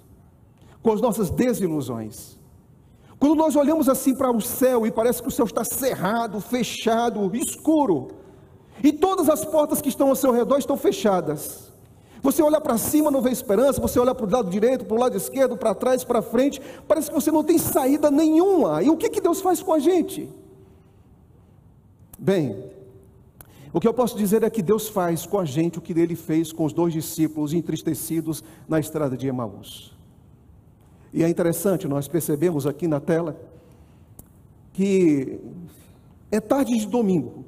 Com 0.81 0.91
as 0.91 1.01
nossas 1.01 1.29
desilusões? 1.29 2.34
Quando 3.19 3.35
nós 3.35 3.55
olhamos 3.55 3.87
assim 3.87 4.13
para 4.13 4.31
o 4.31 4.41
céu 4.41 4.85
e 4.85 4.91
parece 4.91 5.21
que 5.21 5.27
o 5.27 5.31
céu 5.31 5.45
está 5.45 5.63
cerrado, 5.63 6.39
fechado, 6.39 7.35
escuro, 7.35 8.09
e 8.83 8.91
todas 8.91 9.29
as 9.29 9.45
portas 9.45 9.81
que 9.81 9.89
estão 9.89 10.09
ao 10.09 10.15
seu 10.15 10.31
redor 10.31 10.57
estão 10.57 10.77
fechadas. 10.77 11.71
Você 12.21 12.41
olha 12.41 12.59
para 12.59 12.77
cima, 12.77 13.11
não 13.11 13.21
vê 13.21 13.29
esperança, 13.29 13.79
você 13.79 13.99
olha 13.99 14.13
para 14.15 14.25
o 14.25 14.29
lado 14.29 14.49
direito, 14.49 14.83
para 14.83 14.95
o 14.95 14.99
lado 14.99 15.15
esquerdo, 15.15 15.55
para 15.55 15.75
trás, 15.75 16.03
para 16.03 16.21
frente, 16.21 16.59
parece 16.87 17.09
que 17.09 17.13
você 17.13 17.31
não 17.31 17.43
tem 17.43 17.57
saída 17.57 18.09
nenhuma. 18.09 18.81
E 18.81 18.89
o 18.89 18.97
que, 18.97 19.09
que 19.09 19.21
Deus 19.21 19.41
faz 19.41 19.61
com 19.61 19.73
a 19.73 19.79
gente? 19.79 20.27
Bem, 22.17 22.63
o 23.71 23.79
que 23.79 23.87
eu 23.87 23.93
posso 23.93 24.17
dizer 24.17 24.41
é 24.41 24.49
que 24.49 24.61
Deus 24.61 24.87
faz 24.87 25.25
com 25.25 25.37
a 25.37 25.45
gente 25.45 25.77
o 25.77 25.81
que 25.81 25.93
ele 25.93 26.15
fez 26.15 26.51
com 26.51 26.65
os 26.65 26.73
dois 26.73 26.93
discípulos 26.93 27.53
entristecidos 27.53 28.43
na 28.67 28.79
estrada 28.79 29.15
de 29.15 29.27
Emaús. 29.27 29.93
E 31.15 31.23
é 31.23 31.29
interessante, 31.29 31.87
nós 31.87 32.09
percebemos 32.09 32.67
aqui 32.67 32.89
na 32.89 32.99
tela 32.99 33.39
que 34.73 35.39
é 36.29 36.41
tarde 36.41 36.77
de 36.77 36.85
domingo. 36.85 37.45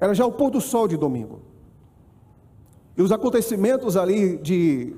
Era 0.00 0.14
já 0.14 0.24
o 0.24 0.32
pôr 0.32 0.50
do 0.50 0.58
sol 0.58 0.88
de 0.88 0.96
domingo. 0.96 1.42
E 2.96 3.02
os 3.02 3.12
acontecimentos 3.12 3.94
ali 3.94 4.38
de 4.38 4.96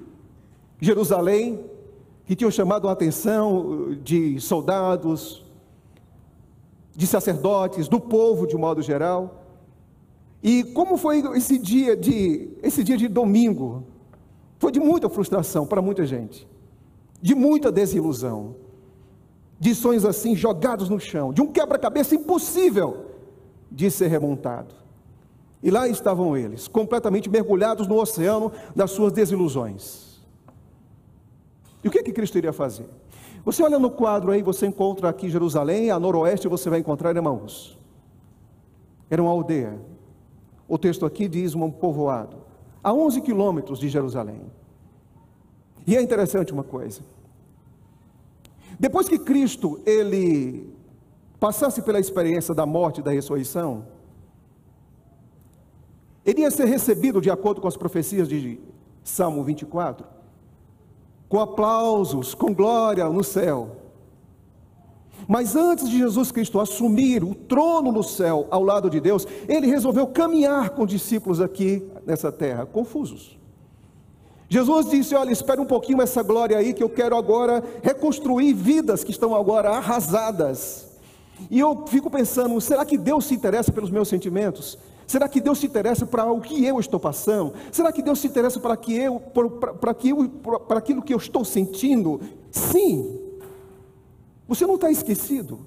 Jerusalém, 0.80 1.64
que 2.26 2.36
tinham 2.36 2.50
chamado 2.50 2.88
a 2.88 2.92
atenção 2.92 3.96
de 4.04 4.38
soldados, 4.38 5.44
de 6.94 7.08
sacerdotes, 7.08 7.88
do 7.88 7.98
povo 7.98 8.46
de 8.46 8.56
modo 8.56 8.82
geral. 8.82 9.46
E 10.40 10.62
como 10.62 10.96
foi 10.96 11.18
esse 11.36 11.58
dia 11.58 11.96
de 11.96 12.52
esse 12.62 12.84
dia 12.84 12.96
de 12.96 13.08
domingo? 13.08 13.82
Foi 14.60 14.70
de 14.70 14.78
muita 14.78 15.08
frustração 15.08 15.66
para 15.66 15.82
muita 15.82 16.06
gente 16.06 16.48
de 17.20 17.34
muita 17.34 17.70
desilusão, 17.70 18.56
de 19.58 19.74
sonhos 19.74 20.04
assim 20.04 20.34
jogados 20.34 20.88
no 20.88 20.98
chão, 20.98 21.32
de 21.32 21.42
um 21.42 21.46
quebra-cabeça 21.46 22.14
impossível 22.14 23.06
de 23.70 23.90
ser 23.90 24.08
remontado. 24.08 24.74
E 25.62 25.70
lá 25.70 25.86
estavam 25.86 26.36
eles, 26.36 26.66
completamente 26.66 27.28
mergulhados 27.28 27.86
no 27.86 28.00
oceano 28.00 28.50
das 28.74 28.90
suas 28.90 29.12
desilusões. 29.12 30.20
E 31.84 31.88
o 31.88 31.90
que, 31.90 32.02
que 32.02 32.12
Cristo 32.12 32.38
iria 32.38 32.52
fazer? 32.52 32.88
Você 33.44 33.62
olha 33.62 33.78
no 33.78 33.90
quadro 33.90 34.32
aí, 34.32 34.42
você 34.42 34.66
encontra 34.66 35.08
aqui 35.08 35.28
Jerusalém, 35.28 35.90
a 35.90 35.98
noroeste 35.98 36.48
você 36.48 36.68
vai 36.68 36.80
encontrar 36.80 37.14
Emaús. 37.16 37.78
Era 39.10 39.22
uma 39.22 39.30
aldeia. 39.30 39.78
O 40.68 40.78
texto 40.78 41.04
aqui 41.04 41.28
diz 41.28 41.54
um 41.54 41.70
povoado, 41.70 42.36
a 42.82 42.92
11 42.92 43.20
quilômetros 43.22 43.78
de 43.78 43.88
Jerusalém. 43.88 44.40
E 45.90 45.96
é 45.96 46.00
interessante 46.00 46.52
uma 46.52 46.62
coisa. 46.62 47.00
Depois 48.78 49.08
que 49.08 49.18
Cristo 49.18 49.80
ele 49.84 50.72
passasse 51.40 51.82
pela 51.82 51.98
experiência 51.98 52.54
da 52.54 52.64
morte 52.64 53.00
e 53.00 53.02
da 53.02 53.10
ressurreição, 53.10 53.88
ele 56.24 56.42
ia 56.42 56.50
ser 56.52 56.66
recebido 56.66 57.20
de 57.20 57.28
acordo 57.28 57.60
com 57.60 57.66
as 57.66 57.76
profecias 57.76 58.28
de 58.28 58.60
Salmo 59.02 59.42
24, 59.42 60.06
com 61.28 61.40
aplausos, 61.40 62.34
com 62.34 62.54
glória 62.54 63.08
no 63.08 63.24
céu. 63.24 63.76
Mas 65.26 65.56
antes 65.56 65.88
de 65.90 65.98
Jesus 65.98 66.30
Cristo 66.30 66.60
assumir 66.60 67.24
o 67.24 67.34
trono 67.34 67.90
no 67.90 68.04
céu 68.04 68.46
ao 68.48 68.62
lado 68.62 68.88
de 68.88 69.00
Deus, 69.00 69.26
ele 69.48 69.66
resolveu 69.66 70.06
caminhar 70.06 70.70
com 70.70 70.86
discípulos 70.86 71.40
aqui 71.40 71.84
nessa 72.06 72.30
terra, 72.30 72.64
confusos. 72.64 73.39
Jesus 74.52 74.90
disse: 74.90 75.14
Olha, 75.14 75.30
espere 75.30 75.60
um 75.60 75.64
pouquinho 75.64 76.02
essa 76.02 76.24
glória 76.24 76.58
aí, 76.58 76.74
que 76.74 76.82
eu 76.82 76.90
quero 76.90 77.16
agora 77.16 77.62
reconstruir 77.82 78.52
vidas 78.52 79.04
que 79.04 79.12
estão 79.12 79.32
agora 79.32 79.70
arrasadas. 79.70 80.88
E 81.48 81.60
eu 81.60 81.86
fico 81.86 82.10
pensando: 82.10 82.60
será 82.60 82.84
que 82.84 82.98
Deus 82.98 83.26
se 83.26 83.34
interessa 83.34 83.70
pelos 83.70 83.92
meus 83.92 84.08
sentimentos? 84.08 84.76
Será 85.06 85.28
que 85.28 85.40
Deus 85.40 85.58
se 85.58 85.66
interessa 85.66 86.04
para 86.04 86.24
o 86.30 86.40
que 86.40 86.64
eu 86.64 86.80
estou 86.80 86.98
passando? 86.98 87.54
Será 87.70 87.92
que 87.92 88.02
Deus 88.02 88.18
se 88.18 88.26
interessa 88.26 88.58
para 88.58 88.76
que 88.76 88.92
eu, 88.92 89.20
para 89.20 89.94
que 89.94 90.12
para 90.66 90.78
aquilo 90.78 91.02
que 91.02 91.14
eu 91.14 91.18
estou 91.18 91.44
sentindo? 91.44 92.20
Sim. 92.50 93.20
Você 94.48 94.66
não 94.66 94.74
está 94.74 94.90
esquecido. 94.90 95.60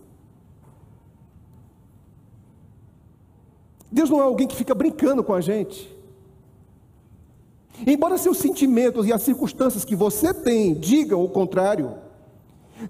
Deus 3.90 4.10
não 4.10 4.20
é 4.20 4.24
alguém 4.24 4.48
que 4.48 4.56
fica 4.56 4.75
brincando 4.75 5.24
com 5.24 5.34
a 5.34 5.40
gente. 5.40 5.94
Embora 7.86 8.18
seus 8.18 8.38
sentimentos 8.38 9.08
e 9.08 9.13
as 9.13 9.24
circunstâncias 9.24 9.84
que 9.84 9.96
você 9.96 10.34
tem 10.34 10.74
digam 10.74 11.24
o 11.24 11.30
contrário, 11.30 11.96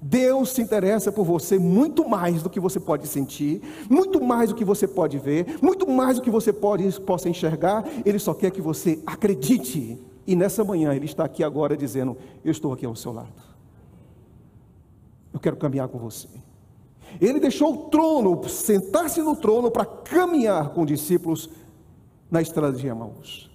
Deus 0.02 0.50
se 0.50 0.62
interessa 0.62 1.12
por 1.12 1.24
você 1.24 1.58
muito 1.58 2.08
mais 2.08 2.44
do 2.44 2.50
que 2.50 2.60
você 2.60 2.80
pode 2.80 3.08
sentir, 3.08 3.62
muito 3.90 4.22
mais 4.22 4.50
do 4.50 4.56
que 4.56 4.66
você 4.66 4.88
pode 4.88 5.18
ver, 5.18 5.58
muito 5.62 5.90
mais 5.90 6.18
do 6.18 6.24
que 6.24 6.30
você 6.30 6.52
pode, 6.52 7.00
possa 7.02 7.30
enxergar. 7.30 7.86
Ele 8.06 8.20
só 8.20 8.34
quer 8.34 8.52
que 8.52 8.62
você 8.62 9.00
acredite. 9.06 10.00
E 10.26 10.36
nessa 10.36 10.64
manhã 10.64 10.94
Ele 10.94 11.06
está 11.06 11.26
aqui 11.26 11.44
agora 11.44 11.76
dizendo: 11.78 12.18
Eu 12.44 12.52
estou 12.52 12.74
aqui 12.74 12.86
ao 12.86 12.96
seu 12.96 13.12
lado. 13.12 13.34
Eu 15.34 15.40
quero 15.40 15.58
caminhar 15.58 15.88
com 15.88 15.98
você. 15.98 16.28
Ele 17.22 17.40
deixou 17.40 17.74
o 17.74 17.78
trono, 17.90 18.42
sentar-se 18.48 19.22
no 19.22 19.36
trono 19.36 19.70
para 19.70 19.86
caminhar 19.86 20.70
com 20.70 20.86
discípulos 20.86 21.50
na 22.32 22.42
estrada 22.42 22.76
de 22.76 22.88
Emaús 22.88 23.53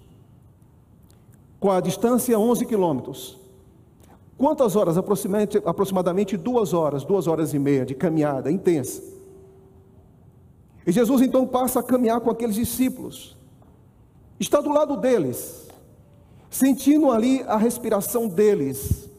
com 1.61 1.71
a 1.71 1.81
distância 1.81 2.39
11 2.39 2.67
quilômetros. 2.67 3.39
Quantas 4.37 4.77
horas? 4.77 4.97
Aproximadamente, 4.97 6.37
duas 6.37 6.73
horas, 6.73 7.05
duas 7.05 7.27
horas 7.27 7.53
e 7.53 7.59
meia 7.59 7.85
de 7.85 7.95
caminhada 7.95 8.51
intensa. 8.51 9.03
E 10.87 10.93
Jesus 10.93 11.21
então 11.23 11.47
passa 11.47 11.81
a 11.81 11.83
caminhar 11.83 12.21
com 12.21 12.31
aqueles 12.31 12.55
discípulos. 12.55 13.37
Está 14.39 14.61
do 14.61 14.71
lado 14.71 14.97
deles, 14.97 15.67
sentindo 16.49 17.11
ali 17.11 17.43
a 17.49 17.57
respiração 17.57 18.29
deles. 18.29 19.11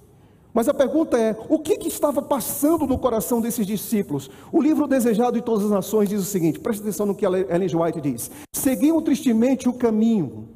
Mas 0.53 0.69
a 0.69 0.74
pergunta 0.74 1.17
é: 1.17 1.38
o 1.50 1.60
que, 1.60 1.77
que 1.77 1.89
estava 1.89 2.22
passando 2.22 2.88
no 2.88 2.98
coração 2.98 3.41
desses 3.41 3.67
discípulos? 3.67 4.31
O 4.53 4.62
livro 4.62 4.88
Desejado 4.88 5.34
de 5.34 5.43
Todas 5.43 5.65
as 5.65 5.72
Nações 5.72 6.08
diz 6.08 6.22
o 6.22 6.25
seguinte: 6.25 6.60
preste 6.60 6.81
atenção 6.81 7.05
no 7.05 7.13
que 7.13 7.25
Ellen 7.25 7.75
White 7.75 8.00
diz. 8.00 8.31
Seguiam 8.55 9.01
tristemente 9.01 9.67
o 9.67 9.74
caminho 9.74 10.48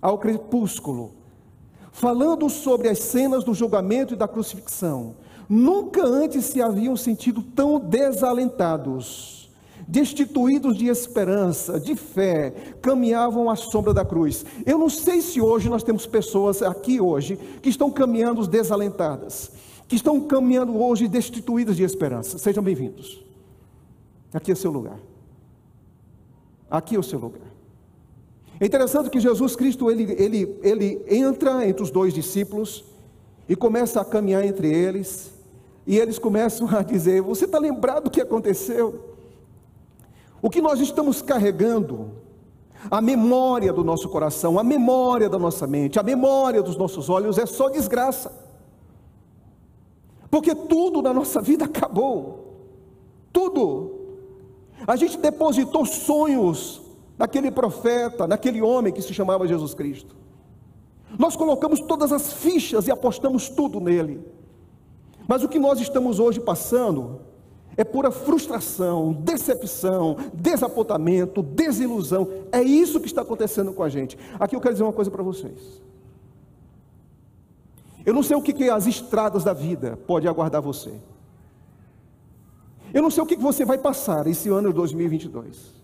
ao 0.00 0.18
crepúsculo 0.18 1.19
falando 2.00 2.48
sobre 2.48 2.88
as 2.88 2.98
cenas 2.98 3.44
do 3.44 3.52
julgamento 3.52 4.14
e 4.14 4.16
da 4.16 4.26
crucifixão. 4.26 5.14
Nunca 5.46 6.02
antes 6.02 6.46
se 6.46 6.62
haviam 6.62 6.96
sentido 6.96 7.42
tão 7.42 7.78
desalentados, 7.78 9.50
destituídos 9.86 10.78
de 10.78 10.86
esperança, 10.86 11.78
de 11.78 11.94
fé, 11.94 12.52
caminhavam 12.80 13.50
à 13.50 13.56
sombra 13.56 13.92
da 13.92 14.02
cruz. 14.02 14.46
Eu 14.64 14.78
não 14.78 14.88
sei 14.88 15.20
se 15.20 15.42
hoje 15.42 15.68
nós 15.68 15.82
temos 15.82 16.06
pessoas 16.06 16.62
aqui 16.62 17.02
hoje 17.02 17.36
que 17.60 17.68
estão 17.68 17.90
caminhando 17.90 18.46
desalentadas, 18.46 19.50
que 19.86 19.96
estão 19.96 20.22
caminhando 20.22 20.82
hoje 20.82 21.06
destituídas 21.06 21.76
de 21.76 21.82
esperança. 21.82 22.38
Sejam 22.38 22.62
bem-vindos. 22.62 23.22
Aqui 24.32 24.52
é 24.52 24.54
seu 24.54 24.70
lugar. 24.70 24.98
Aqui 26.70 26.96
é 26.96 26.98
o 26.98 27.02
seu 27.02 27.18
lugar. 27.18 27.49
É 28.60 28.66
interessante 28.66 29.08
que 29.08 29.18
Jesus 29.18 29.56
Cristo 29.56 29.90
ele, 29.90 30.14
ele, 30.22 30.58
ele 30.62 31.02
entra 31.08 31.66
entre 31.66 31.82
os 31.82 31.90
dois 31.90 32.12
discípulos 32.12 32.84
e 33.48 33.56
começa 33.56 34.02
a 34.02 34.04
caminhar 34.04 34.44
entre 34.44 34.70
eles, 34.70 35.32
e 35.86 35.98
eles 35.98 36.18
começam 36.18 36.68
a 36.68 36.82
dizer: 36.82 37.22
Você 37.22 37.46
está 37.46 37.58
lembrado 37.58 38.04
do 38.04 38.10
que 38.10 38.20
aconteceu? 38.20 39.16
O 40.42 40.50
que 40.50 40.60
nós 40.60 40.78
estamos 40.78 41.22
carregando, 41.22 42.10
a 42.90 43.00
memória 43.00 43.72
do 43.72 43.82
nosso 43.82 44.10
coração, 44.10 44.58
a 44.58 44.62
memória 44.62 45.28
da 45.28 45.38
nossa 45.38 45.66
mente, 45.66 45.98
a 45.98 46.02
memória 46.02 46.62
dos 46.62 46.76
nossos 46.76 47.08
olhos 47.08 47.38
é 47.38 47.46
só 47.46 47.70
desgraça, 47.70 48.30
porque 50.30 50.54
tudo 50.54 51.00
na 51.00 51.14
nossa 51.14 51.40
vida 51.40 51.64
acabou, 51.64 52.58
tudo. 53.32 53.96
A 54.86 54.96
gente 54.96 55.16
depositou 55.16 55.86
sonhos 55.86 56.89
naquele 57.20 57.50
profeta, 57.50 58.26
naquele 58.26 58.62
homem 58.62 58.90
que 58.90 59.02
se 59.02 59.12
chamava 59.12 59.46
Jesus 59.46 59.74
Cristo. 59.74 60.16
Nós 61.18 61.36
colocamos 61.36 61.78
todas 61.78 62.12
as 62.12 62.32
fichas 62.32 62.86
e 62.86 62.90
apostamos 62.90 63.50
tudo 63.50 63.78
nele. 63.78 64.24
Mas 65.28 65.44
o 65.44 65.48
que 65.48 65.58
nós 65.58 65.78
estamos 65.82 66.18
hoje 66.18 66.40
passando 66.40 67.20
é 67.76 67.84
pura 67.84 68.10
frustração, 68.10 69.12
decepção, 69.12 70.16
desapontamento, 70.32 71.42
desilusão. 71.42 72.26
É 72.50 72.62
isso 72.62 72.98
que 72.98 73.06
está 73.06 73.20
acontecendo 73.20 73.74
com 73.74 73.82
a 73.82 73.90
gente. 73.90 74.16
Aqui 74.38 74.56
eu 74.56 74.60
quero 74.60 74.72
dizer 74.72 74.84
uma 74.84 74.92
coisa 74.92 75.10
para 75.10 75.22
vocês. 75.22 75.82
Eu 78.06 78.14
não 78.14 78.22
sei 78.22 78.34
o 78.34 78.40
que, 78.40 78.54
que 78.54 78.70
as 78.70 78.86
estradas 78.86 79.44
da 79.44 79.52
vida 79.52 79.98
podem 80.06 80.26
aguardar 80.26 80.62
você. 80.62 80.94
Eu 82.94 83.02
não 83.02 83.10
sei 83.10 83.22
o 83.22 83.26
que, 83.26 83.36
que 83.36 83.42
você 83.42 83.62
vai 83.62 83.76
passar 83.76 84.26
esse 84.26 84.48
ano 84.48 84.68
de 84.68 84.74
2022. 84.74 85.79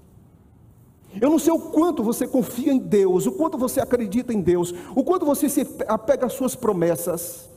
Eu 1.21 1.31
não 1.31 1.39
sei 1.39 1.53
o 1.53 1.59
quanto 1.59 2.03
você 2.03 2.27
confia 2.27 2.73
em 2.73 2.79
Deus, 2.79 3.27
o 3.27 3.33
quanto 3.33 3.57
você 3.57 3.81
acredita 3.81 4.33
em 4.33 4.41
Deus, 4.41 4.75
o 4.95 5.03
quanto 5.03 5.25
você 5.25 5.49
se 5.49 5.67
apega 5.89 6.27
às 6.27 6.33
suas 6.33 6.55
promessas. 6.55 7.49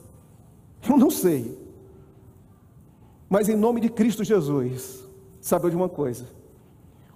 Eu 0.88 0.96
não 0.96 1.10
sei. 1.10 1.58
Mas 3.28 3.48
em 3.48 3.56
nome 3.56 3.80
de 3.80 3.88
Cristo 3.88 4.24
Jesus, 4.24 5.04
saiba 5.40 5.70
de 5.70 5.76
uma 5.76 5.88
coisa: 5.88 6.26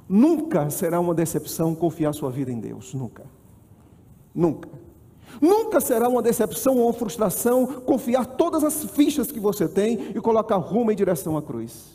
nunca 0.09 0.71
será 0.71 1.01
uma 1.01 1.15
decepção 1.15 1.75
confiar 1.75 2.13
sua 2.13 2.31
vida 2.31 2.53
em 2.53 2.61
Deus, 2.61 2.95
nunca. 2.95 3.25
Nunca. 4.35 4.69
Nunca 5.41 5.81
será 5.81 6.09
uma 6.09 6.23
decepção 6.23 6.77
ou 6.77 6.85
uma 6.85 6.93
frustração 6.93 7.67
confiar 7.67 8.25
todas 8.25 8.63
as 8.63 8.85
fichas 8.85 9.33
que 9.33 9.41
você 9.41 9.69
tem 9.69 10.11
e 10.15 10.21
colocar 10.21 10.57
rumo 10.57 10.93
em 10.93 10.97
direção 10.97 11.37
à 11.37 11.43
cruz. 11.43 11.94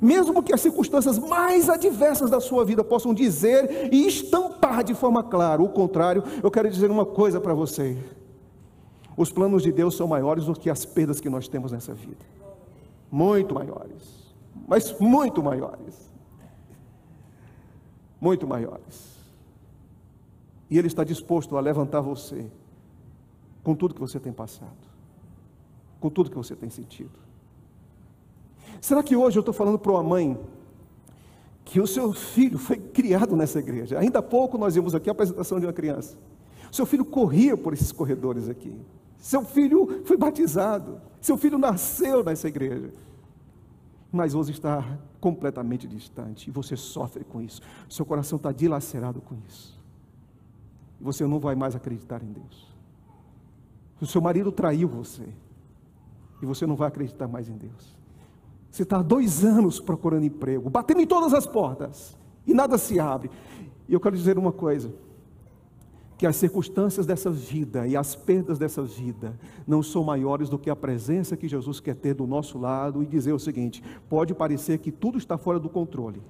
Mesmo 0.00 0.42
que 0.42 0.54
as 0.54 0.60
circunstâncias 0.60 1.18
mais 1.18 1.68
adversas 1.68 2.30
da 2.30 2.40
sua 2.40 2.64
vida 2.64 2.82
possam 2.82 3.12
dizer 3.12 3.92
e 3.92 4.06
estampar 4.06 4.82
de 4.84 4.94
forma 4.94 5.22
clara 5.22 5.62
o 5.62 5.68
contrário, 5.68 6.22
eu 6.42 6.50
quero 6.50 6.70
dizer 6.70 6.90
uma 6.90 7.04
coisa 7.04 7.40
para 7.40 7.52
você: 7.52 7.96
os 9.16 9.30
planos 9.30 9.62
de 9.62 9.72
Deus 9.72 9.96
são 9.96 10.06
maiores 10.06 10.46
do 10.46 10.54
que 10.54 10.70
as 10.70 10.84
perdas 10.84 11.20
que 11.20 11.28
nós 11.28 11.48
temos 11.48 11.72
nessa 11.72 11.92
vida, 11.92 12.24
muito 13.10 13.54
maiores, 13.54 14.34
mas 14.66 14.98
muito 14.98 15.42
maiores, 15.42 16.10
muito 18.20 18.46
maiores. 18.46 19.12
E 20.70 20.78
Ele 20.78 20.86
está 20.86 21.04
disposto 21.04 21.56
a 21.56 21.60
levantar 21.60 22.00
você 22.00 22.46
com 23.62 23.74
tudo 23.74 23.94
que 23.94 24.00
você 24.00 24.18
tem 24.18 24.32
passado, 24.32 24.70
com 26.00 26.08
tudo 26.08 26.30
que 26.30 26.36
você 26.36 26.56
tem 26.56 26.70
sentido. 26.70 27.22
Será 28.82 29.00
que 29.00 29.14
hoje 29.14 29.38
eu 29.38 29.42
estou 29.42 29.54
falando 29.54 29.78
para 29.78 29.92
uma 29.92 30.02
mãe 30.02 30.36
que 31.64 31.80
o 31.80 31.86
seu 31.86 32.12
filho 32.12 32.58
foi 32.58 32.76
criado 32.76 33.36
nessa 33.36 33.60
igreja? 33.60 33.96
Ainda 33.96 34.18
há 34.18 34.22
pouco 34.22 34.58
nós 34.58 34.74
vimos 34.74 34.92
aqui 34.92 35.08
a 35.08 35.12
apresentação 35.12 35.60
de 35.60 35.66
uma 35.66 35.72
criança. 35.72 36.18
Seu 36.72 36.84
filho 36.84 37.04
corria 37.04 37.56
por 37.56 37.72
esses 37.72 37.92
corredores 37.92 38.48
aqui. 38.48 38.76
Seu 39.18 39.44
filho 39.44 40.02
foi 40.04 40.16
batizado. 40.16 41.00
Seu 41.20 41.38
filho 41.38 41.58
nasceu 41.58 42.24
nessa 42.24 42.48
igreja. 42.48 42.90
Mas 44.10 44.34
hoje 44.34 44.50
está 44.50 44.98
completamente 45.20 45.86
distante. 45.86 46.48
E 46.48 46.50
você 46.50 46.76
sofre 46.76 47.22
com 47.22 47.40
isso. 47.40 47.60
Seu 47.88 48.04
coração 48.04 48.36
está 48.36 48.50
dilacerado 48.50 49.20
com 49.20 49.36
isso. 49.46 49.80
Você 51.00 51.24
não 51.24 51.38
vai 51.38 51.54
mais 51.54 51.76
acreditar 51.76 52.20
em 52.20 52.32
Deus. 52.32 52.66
O 54.00 54.06
seu 54.06 54.20
marido 54.20 54.50
traiu 54.50 54.88
você. 54.88 55.28
E 56.42 56.46
você 56.46 56.66
não 56.66 56.74
vai 56.74 56.88
acreditar 56.88 57.28
mais 57.28 57.48
em 57.48 57.56
Deus. 57.56 58.01
Você 58.72 58.84
está 58.84 59.00
há 59.00 59.02
dois 59.02 59.44
anos 59.44 59.78
procurando 59.78 60.24
emprego, 60.24 60.70
batendo 60.70 61.02
em 61.02 61.06
todas 61.06 61.34
as 61.34 61.46
portas, 61.46 62.16
e 62.46 62.54
nada 62.54 62.78
se 62.78 62.98
abre. 62.98 63.30
E 63.86 63.92
eu 63.92 64.00
quero 64.00 64.16
dizer 64.16 64.38
uma 64.38 64.50
coisa: 64.50 64.90
que 66.16 66.26
as 66.26 66.36
circunstâncias 66.36 67.04
dessa 67.04 67.30
vida 67.30 67.86
e 67.86 67.94
as 67.94 68.14
perdas 68.14 68.58
dessa 68.58 68.82
vida 68.82 69.38
não 69.66 69.82
são 69.82 70.02
maiores 70.02 70.48
do 70.48 70.58
que 70.58 70.70
a 70.70 70.74
presença 70.74 71.36
que 71.36 71.46
Jesus 71.46 71.80
quer 71.80 71.94
ter 71.94 72.14
do 72.14 72.26
nosso 72.26 72.58
lado 72.58 73.02
e 73.02 73.06
dizer 73.06 73.34
o 73.34 73.38
seguinte: 73.38 73.82
pode 74.08 74.32
parecer 74.32 74.78
que 74.78 74.90
tudo 74.90 75.18
está 75.18 75.36
fora 75.36 75.60
do 75.60 75.68
controle, 75.68 76.22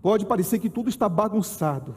pode 0.00 0.24
parecer 0.24 0.58
que 0.58 0.70
tudo 0.70 0.88
está 0.88 1.06
bagunçado, 1.06 1.94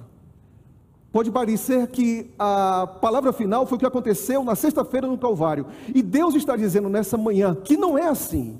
Pode 1.11 1.31
parecer 1.31 1.87
que 1.87 2.29
a 2.37 2.85
palavra 2.85 3.33
final 3.33 3.65
foi 3.65 3.77
o 3.77 3.79
que 3.79 3.85
aconteceu 3.85 4.43
na 4.43 4.53
sexta-feira 4.53 5.07
no 5.07 5.17
Calvário. 5.17 5.65
E 5.95 6.03
Deus 6.03 6.35
está 6.35 6.55
dizendo 6.55 6.87
nessa 6.87 7.17
manhã 7.17 7.55
que 7.55 7.75
não 7.75 7.97
é 7.97 8.07
assim 8.07 8.59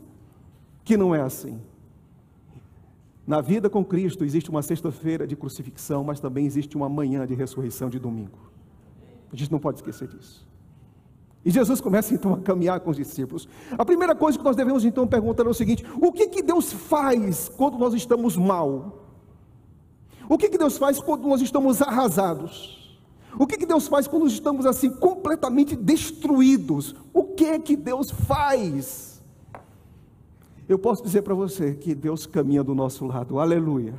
que 0.90 0.98
não 0.98 1.14
é 1.14 1.22
assim. 1.22 1.62
Na 3.28 3.42
vida 3.42 3.70
com 3.70 3.86
Cristo 3.86 4.26
existe 4.26 4.50
uma 4.50 4.64
sexta-feira 4.64 5.28
de 5.28 5.36
crucifixão, 5.36 6.04
mas 6.04 6.20
também 6.20 6.48
existe 6.48 6.76
uma 6.76 6.90
manhã 6.90 7.28
de 7.28 7.36
ressurreição 7.36 7.92
de 7.92 8.00
domingo. 8.00 8.40
A 9.32 9.36
gente 9.36 9.52
não 9.52 9.60
pode 9.60 9.78
esquecer 9.78 10.08
disso. 10.08 10.48
E 11.46 11.52
Jesus 11.52 11.80
começa 11.80 12.12
então 12.16 12.34
a 12.34 12.40
caminhar 12.40 12.80
com 12.80 12.90
os 12.90 12.98
discípulos. 12.98 13.48
A 13.78 13.86
primeira 13.86 14.16
coisa 14.16 14.40
que 14.40 14.44
nós 14.44 14.56
devemos 14.56 14.84
então 14.84 15.06
perguntar 15.06 15.46
é 15.46 15.50
o 15.50 15.54
seguinte: 15.54 15.86
o 16.02 16.12
que, 16.12 16.28
que 16.28 16.42
Deus 16.42 16.74
faz 16.74 17.48
quando 17.50 17.78
nós 17.78 17.94
estamos 17.94 18.36
mal? 18.36 19.06
O 20.28 20.40
que, 20.40 20.50
que 20.50 20.58
Deus 20.58 20.76
faz 20.80 21.00
quando 21.00 21.28
nós 21.28 21.40
estamos 21.40 21.84
arrasados? 21.84 23.00
O 23.38 23.46
que, 23.46 23.58
que 23.58 23.66
Deus 23.68 23.88
faz 23.88 24.08
quando 24.08 24.24
nós 24.24 24.34
estamos 24.34 24.66
assim 24.66 24.90
completamente 24.90 25.76
destruídos? 25.76 26.96
O 27.14 27.26
que 27.26 27.46
é 27.46 27.60
que 27.60 27.76
Deus 27.76 28.10
faz? 28.10 29.09
Eu 30.70 30.78
posso 30.78 31.02
dizer 31.02 31.24
para 31.24 31.34
você 31.34 31.74
que 31.74 31.96
Deus 31.96 32.28
caminha 32.28 32.64
do 32.64 32.76
nosso 32.76 33.04
lado, 33.04 33.40
aleluia. 33.40 33.96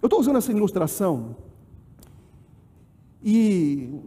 Eu 0.00 0.06
estou 0.06 0.18
usando 0.18 0.36
essa 0.36 0.50
ilustração 0.50 1.36
e 3.22 4.00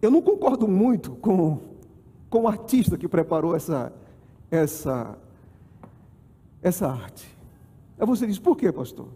eu 0.00 0.10
não 0.10 0.22
concordo 0.22 0.66
muito 0.66 1.10
com, 1.16 1.58
com 2.30 2.40
o 2.44 2.48
artista 2.48 2.96
que 2.96 3.06
preparou 3.06 3.54
essa, 3.54 3.92
essa, 4.50 5.18
essa 6.62 6.88
arte. 6.88 7.28
Aí 7.98 8.06
você 8.06 8.26
diz, 8.26 8.38
por 8.38 8.56
quê, 8.56 8.72
pastor? 8.72 9.08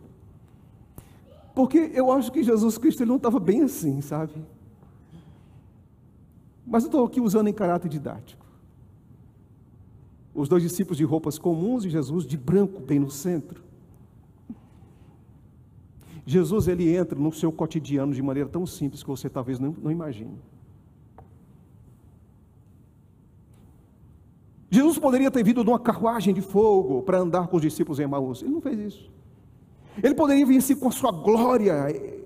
Porque 1.54 1.90
eu 1.94 2.12
acho 2.12 2.30
que 2.30 2.42
Jesus 2.42 2.76
Cristo 2.76 3.02
ele 3.02 3.08
não 3.08 3.16
estava 3.16 3.40
bem 3.40 3.62
assim, 3.62 4.02
sabe? 4.02 4.34
Mas 6.66 6.84
eu 6.84 6.88
estou 6.88 7.04
aqui 7.04 7.20
usando 7.20 7.48
em 7.48 7.52
caráter 7.52 7.88
didático. 7.88 8.44
Os 10.34 10.48
dois 10.48 10.62
discípulos 10.62 10.98
de 10.98 11.04
roupas 11.04 11.38
comuns 11.38 11.84
e 11.84 11.90
Jesus 11.90 12.26
de 12.26 12.36
branco, 12.36 12.80
bem 12.80 12.98
no 12.98 13.10
centro. 13.10 13.62
Jesus 16.26 16.66
ele 16.68 16.94
entra 16.94 17.18
no 17.18 17.32
seu 17.32 17.52
cotidiano 17.52 18.14
de 18.14 18.22
maneira 18.22 18.48
tão 18.48 18.66
simples 18.66 19.02
que 19.02 19.08
você 19.08 19.28
talvez 19.28 19.58
não, 19.58 19.76
não 19.80 19.90
imagine. 19.90 20.38
Jesus 24.70 24.98
poderia 24.98 25.30
ter 25.30 25.44
vindo 25.44 25.62
numa 25.62 25.78
carruagem 25.78 26.34
de 26.34 26.40
fogo 26.40 27.02
para 27.02 27.18
andar 27.18 27.46
com 27.46 27.56
os 27.56 27.62
discípulos 27.62 28.00
em 28.00 28.04
Emaús. 28.04 28.42
Ele 28.42 28.52
não 28.52 28.60
fez 28.60 28.78
isso. 28.78 29.10
Ele 30.02 30.14
poderia 30.14 30.44
vir 30.44 30.56
assim 30.56 30.74
com 30.74 30.88
a 30.88 30.90
sua 30.90 31.12
glória 31.12 31.74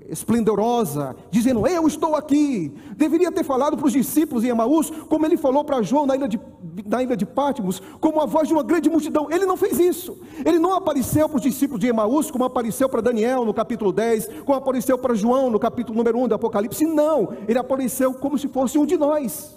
esplendorosa, 0.09 1.15
dizendo: 1.31 1.67
Eu 1.67 1.87
estou 1.87 2.17
aqui. 2.17 2.73
Deveria 2.97 3.31
ter 3.31 3.45
falado 3.45 3.77
para 3.77 3.87
os 3.87 3.93
discípulos 3.93 4.43
em 4.43 4.49
Emaús, 4.49 4.91
como 5.09 5.27
ele 5.27 5.37
falou 5.37 5.63
para 5.63 5.83
João 5.83 6.07
na 6.07 6.17
ilha 6.17 6.27
de, 6.27 6.41
na 6.87 7.03
ilha 7.03 7.17
de 7.17 7.27
Pátimos 7.27 7.81
como 8.01 8.21
a 8.21 8.27
voz 8.27 8.49
de 8.49 8.55
uma 8.55 8.63
grande 8.63 8.89
multidão. 8.89 9.31
Ele 9.31 9.45
não 9.45 9.57
fez 9.57 9.79
isso. 9.79 10.19
Ele 10.45 10.59
não 10.59 10.73
apareceu 10.73 11.29
para 11.29 11.37
os 11.37 11.43
discípulos 11.43 11.81
de 11.81 11.89
Emaús 11.89 12.31
como 12.31 12.45
apareceu 12.45 12.89
para 12.89 13.03
Daniel 13.03 13.45
no 13.45 13.53
capítulo 13.53 13.93
10, 13.93 14.43
como 14.45 14.59
apareceu 14.59 14.97
para 14.99 15.15
João 15.15 15.51
no 15.51 15.59
capítulo 15.59 15.97
número 15.97 16.19
1 16.19 16.29
do 16.29 16.35
Apocalipse. 16.35 16.87
Não, 16.87 17.35
ele 17.47 17.59
apareceu 17.59 18.15
como 18.15 18.39
se 18.39 18.49
fosse 18.49 18.79
um 18.79 18.87
de 18.87 18.97
nós. 18.97 19.55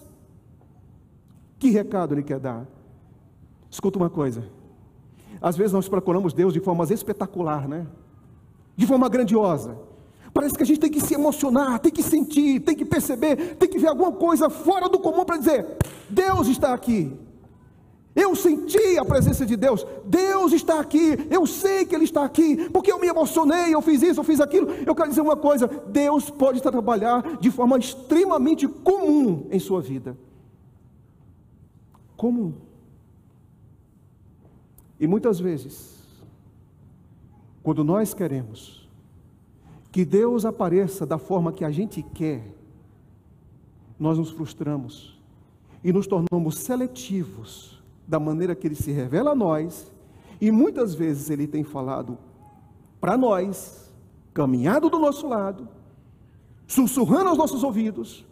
Que 1.57 1.69
recado 1.69 2.13
ele 2.13 2.23
quer 2.23 2.39
dar? 2.39 2.67
Escuta 3.69 3.97
uma 3.97 4.09
coisa. 4.09 4.43
Às 5.41 5.55
vezes 5.55 5.71
nós 5.71 5.87
procuramos 5.87 6.33
Deus 6.33 6.53
de 6.53 6.59
forma 6.59 6.83
espetacular, 6.91 7.67
né? 7.67 7.87
De 8.75 8.85
forma 8.85 9.07
grandiosa. 9.07 9.90
Parece 10.33 10.55
que 10.55 10.63
a 10.63 10.65
gente 10.65 10.79
tem 10.79 10.89
que 10.89 11.01
se 11.01 11.13
emocionar, 11.13 11.79
tem 11.79 11.91
que 11.91 12.01
sentir, 12.01 12.61
tem 12.61 12.75
que 12.75 12.85
perceber, 12.85 13.55
tem 13.55 13.69
que 13.69 13.77
ver 13.77 13.87
alguma 13.87 14.11
coisa 14.11 14.49
fora 14.49 14.87
do 14.87 14.99
comum 14.99 15.25
para 15.25 15.37
dizer: 15.37 15.65
Deus 16.09 16.47
está 16.47 16.73
aqui. 16.73 17.11
Eu 18.13 18.35
senti 18.35 18.97
a 18.97 19.05
presença 19.05 19.45
de 19.45 19.55
Deus. 19.55 19.85
Deus 20.05 20.51
está 20.51 20.79
aqui. 20.81 21.17
Eu 21.29 21.45
sei 21.47 21.85
que 21.85 21.95
Ele 21.95 22.03
está 22.03 22.25
aqui. 22.25 22.69
Porque 22.69 22.91
eu 22.91 22.99
me 22.99 23.07
emocionei, 23.07 23.73
eu 23.73 23.81
fiz 23.81 24.01
isso, 24.01 24.19
eu 24.19 24.23
fiz 24.23 24.41
aquilo. 24.41 24.69
Eu 24.85 24.93
quero 24.93 25.09
dizer 25.09 25.21
uma 25.21 25.37
coisa: 25.37 25.67
Deus 25.87 26.29
pode 26.29 26.61
trabalhar 26.61 27.37
de 27.39 27.49
forma 27.49 27.77
extremamente 27.77 28.67
comum 28.67 29.47
em 29.49 29.59
sua 29.59 29.81
vida. 29.81 30.17
Comum. 32.17 32.53
E 34.99 35.07
muitas 35.07 35.39
vezes, 35.39 35.97
quando 37.63 37.83
nós 37.83 38.13
queremos 38.13 38.80
que 39.91 40.05
Deus 40.05 40.45
apareça 40.45 41.05
da 41.05 41.17
forma 41.17 41.51
que 41.51 41.65
a 41.65 41.71
gente 41.71 42.01
quer, 42.01 42.55
nós 43.99 44.17
nos 44.17 44.31
frustramos 44.31 45.19
e 45.83 45.91
nos 45.91 46.07
tornamos 46.07 46.57
seletivos 46.57 47.81
da 48.07 48.19
maneira 48.19 48.55
que 48.55 48.67
Ele 48.67 48.75
se 48.75 48.91
revela 48.91 49.31
a 49.31 49.35
nós, 49.35 49.91
e 50.39 50.49
muitas 50.51 50.95
vezes 50.95 51.29
Ele 51.29 51.45
tem 51.45 51.63
falado 51.63 52.17
para 52.99 53.17
nós, 53.17 53.91
caminhado 54.33 54.89
do 54.89 54.97
nosso 54.97 55.27
lado, 55.27 55.67
sussurrando 56.65 57.29
aos 57.29 57.37
nossos 57.37 57.63
ouvidos, 57.63 58.25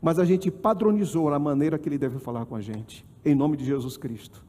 mas 0.00 0.18
a 0.18 0.24
gente 0.24 0.50
padronizou 0.50 1.32
a 1.32 1.38
maneira 1.38 1.78
que 1.78 1.88
Ele 1.88 1.98
deve 1.98 2.18
falar 2.18 2.46
com 2.46 2.54
a 2.54 2.60
gente, 2.60 3.04
em 3.24 3.34
nome 3.34 3.56
de 3.56 3.64
Jesus 3.64 3.96
Cristo. 3.96 4.44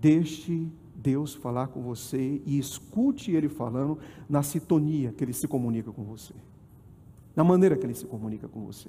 Deixe 0.00 0.66
Deus 1.02 1.34
falar 1.34 1.68
com 1.68 1.82
você 1.82 2.40
e 2.46 2.58
escute 2.58 3.32
Ele 3.32 3.48
falando 3.48 3.98
na 4.28 4.42
sintonia 4.42 5.12
que 5.12 5.24
Ele 5.24 5.32
se 5.32 5.48
comunica 5.48 5.90
com 5.90 6.04
você, 6.04 6.34
na 7.34 7.42
maneira 7.42 7.76
que 7.76 7.84
Ele 7.84 7.94
se 7.94 8.06
comunica 8.06 8.46
com 8.48 8.64
você. 8.64 8.88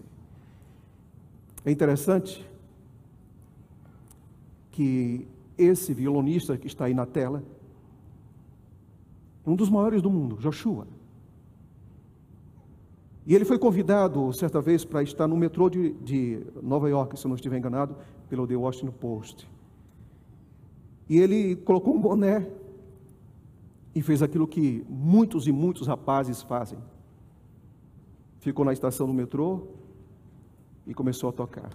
É 1.66 1.72
interessante 1.72 2.48
que 4.72 5.28
esse 5.58 5.94
violonista 5.94 6.58
que 6.58 6.68
está 6.68 6.86
aí 6.86 6.94
na 6.94 7.06
tela, 7.06 7.44
um 9.46 9.56
dos 9.56 9.70
maiores 9.70 10.02
do 10.02 10.10
mundo, 10.10 10.38
Joshua. 10.38 10.88
E 13.26 13.34
ele 13.34 13.46
foi 13.46 13.58
convidado 13.58 14.34
certa 14.34 14.62
vez 14.62 14.84
para 14.84 15.02
estar 15.02 15.28
no 15.28 15.38
metrô 15.38 15.70
de, 15.70 15.94
de 15.94 16.46
Nova 16.62 16.90
York, 16.90 17.18
se 17.18 17.26
eu 17.26 17.30
não 17.30 17.36
estiver 17.36 17.58
enganado, 17.58 17.96
pelo 18.30 18.46
The 18.46 18.56
Washington 18.56 18.92
Post. 18.92 19.48
E 21.10 21.18
ele 21.20 21.56
colocou 21.58 21.96
um 21.96 22.00
boné 22.00 22.48
e 23.94 24.02
fez 24.02 24.22
aquilo 24.22 24.48
que 24.48 24.86
muitos 24.90 25.48
e 25.48 25.52
muitos 25.52 25.88
rapazes 25.88 26.42
fazem. 26.42 26.80
Ficou 28.40 28.66
na 28.66 28.74
estação 28.74 29.08
do 29.08 29.14
metrô 29.14 29.68
e 30.88 30.94
começou 30.94 31.30
a 31.30 31.34
tocar. 31.34 31.70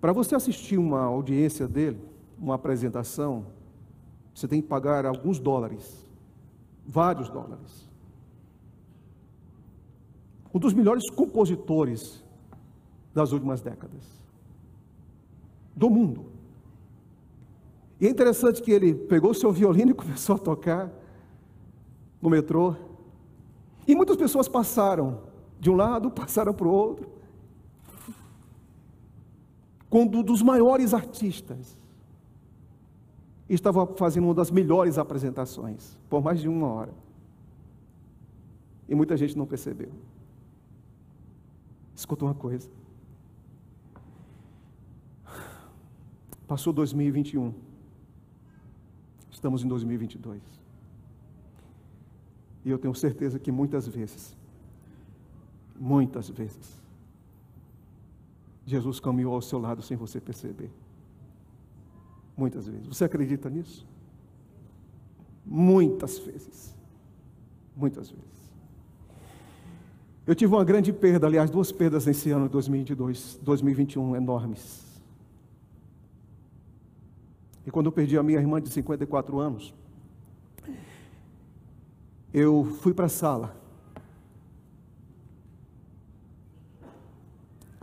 Para 0.00 0.12
você 0.12 0.34
assistir 0.34 0.76
uma 0.76 1.02
audiência 1.02 1.66
dele, 1.66 2.00
uma 2.38 2.54
apresentação, 2.54 3.46
você 4.34 4.46
tem 4.46 4.60
que 4.60 4.68
pagar 4.68 5.06
alguns 5.06 5.38
dólares, 5.38 6.04
vários 6.86 7.28
dólares. 7.28 7.88
Um 10.52 10.58
dos 10.58 10.74
melhores 10.74 11.08
compositores 11.10 12.22
das 13.14 13.32
últimas 13.32 13.62
décadas 13.62 14.25
do 15.76 15.90
mundo. 15.90 16.24
E 18.00 18.06
é 18.06 18.10
interessante 18.10 18.62
que 18.62 18.70
ele 18.70 18.94
pegou 18.94 19.30
o 19.30 19.34
seu 19.34 19.52
violino 19.52 19.90
e 19.90 19.94
começou 19.94 20.36
a 20.36 20.38
tocar 20.38 20.90
no 22.20 22.30
metrô. 22.30 22.74
E 23.86 23.94
muitas 23.94 24.16
pessoas 24.16 24.48
passaram 24.48 25.20
de 25.60 25.70
um 25.70 25.76
lado, 25.76 26.10
passaram 26.10 26.54
para 26.54 26.66
o 26.66 26.70
outro. 26.70 27.08
Quando 29.88 30.18
um 30.18 30.22
dos 30.22 30.42
maiores 30.42 30.92
artistas 30.92 31.76
estava 33.48 33.86
fazendo 33.86 34.24
uma 34.24 34.34
das 34.34 34.50
melhores 34.50 34.98
apresentações, 34.98 35.96
por 36.10 36.22
mais 36.22 36.40
de 36.40 36.48
uma 36.48 36.66
hora. 36.66 36.92
E 38.88 38.94
muita 38.94 39.16
gente 39.16 39.36
não 39.36 39.46
percebeu. 39.46 39.90
Escuta 41.94 42.24
uma 42.24 42.34
coisa. 42.34 42.68
Passou 46.46 46.72
2021. 46.72 47.52
Estamos 49.30 49.64
em 49.64 49.68
2022. 49.68 50.40
E 52.64 52.70
eu 52.70 52.78
tenho 52.78 52.94
certeza 52.94 53.38
que 53.38 53.52
muitas 53.52 53.86
vezes, 53.86 54.36
muitas 55.78 56.28
vezes, 56.28 56.82
Jesus 58.64 58.98
caminhou 58.98 59.34
ao 59.34 59.42
seu 59.42 59.58
lado 59.58 59.82
sem 59.82 59.96
você 59.96 60.20
perceber. 60.20 60.70
Muitas 62.36 62.66
vezes. 62.66 62.86
Você 62.86 63.04
acredita 63.04 63.48
nisso? 63.48 63.86
Muitas 65.44 66.18
vezes. 66.18 66.74
Muitas 67.76 68.10
vezes. 68.10 68.36
Eu 70.26 70.34
tive 70.34 70.52
uma 70.52 70.64
grande 70.64 70.92
perda, 70.92 71.26
aliás, 71.26 71.50
duas 71.50 71.70
perdas 71.70 72.04
nesse 72.06 72.30
ano 72.30 72.46
de 72.46 72.52
2022, 72.52 73.38
2021 73.42 74.16
enormes. 74.16 74.85
E 77.66 77.70
quando 77.70 77.86
eu 77.86 77.92
perdi 77.92 78.16
a 78.16 78.22
minha 78.22 78.38
irmã 78.38 78.62
de 78.62 78.70
54 78.70 79.38
anos, 79.40 79.74
eu 82.32 82.64
fui 82.80 82.94
para 82.94 83.06
a 83.06 83.08
sala. 83.08 83.56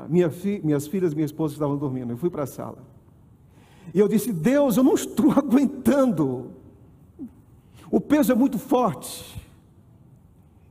Minha 0.07 0.29
fi, 0.29 0.61
minhas 0.63 0.87
filhas, 0.87 1.13
minha 1.13 1.25
esposa 1.25 1.53
estavam 1.53 1.77
dormindo. 1.77 2.11
Eu 2.11 2.17
fui 2.17 2.29
para 2.29 2.43
a 2.43 2.47
sala. 2.47 2.77
E 3.93 3.99
eu 3.99 4.07
disse: 4.07 4.31
Deus, 4.31 4.77
eu 4.77 4.83
não 4.83 4.93
estou 4.93 5.31
aguentando. 5.37 6.51
O 7.91 7.99
peso 7.99 8.31
é 8.31 8.35
muito 8.35 8.57
forte. 8.57 9.41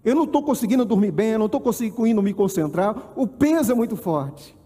Eu 0.04 0.16
não 0.16 0.24
estou 0.24 0.42
conseguindo 0.42 0.84
dormir 0.84 1.12
bem, 1.12 1.30
eu 1.30 1.38
não 1.38 1.46
estou 1.46 1.60
conseguindo 1.60 2.22
me 2.22 2.34
concentrar. 2.34 3.12
O 3.14 3.26
peso 3.26 3.70
é 3.70 3.74
muito 3.74 3.94
forte. 3.94 4.56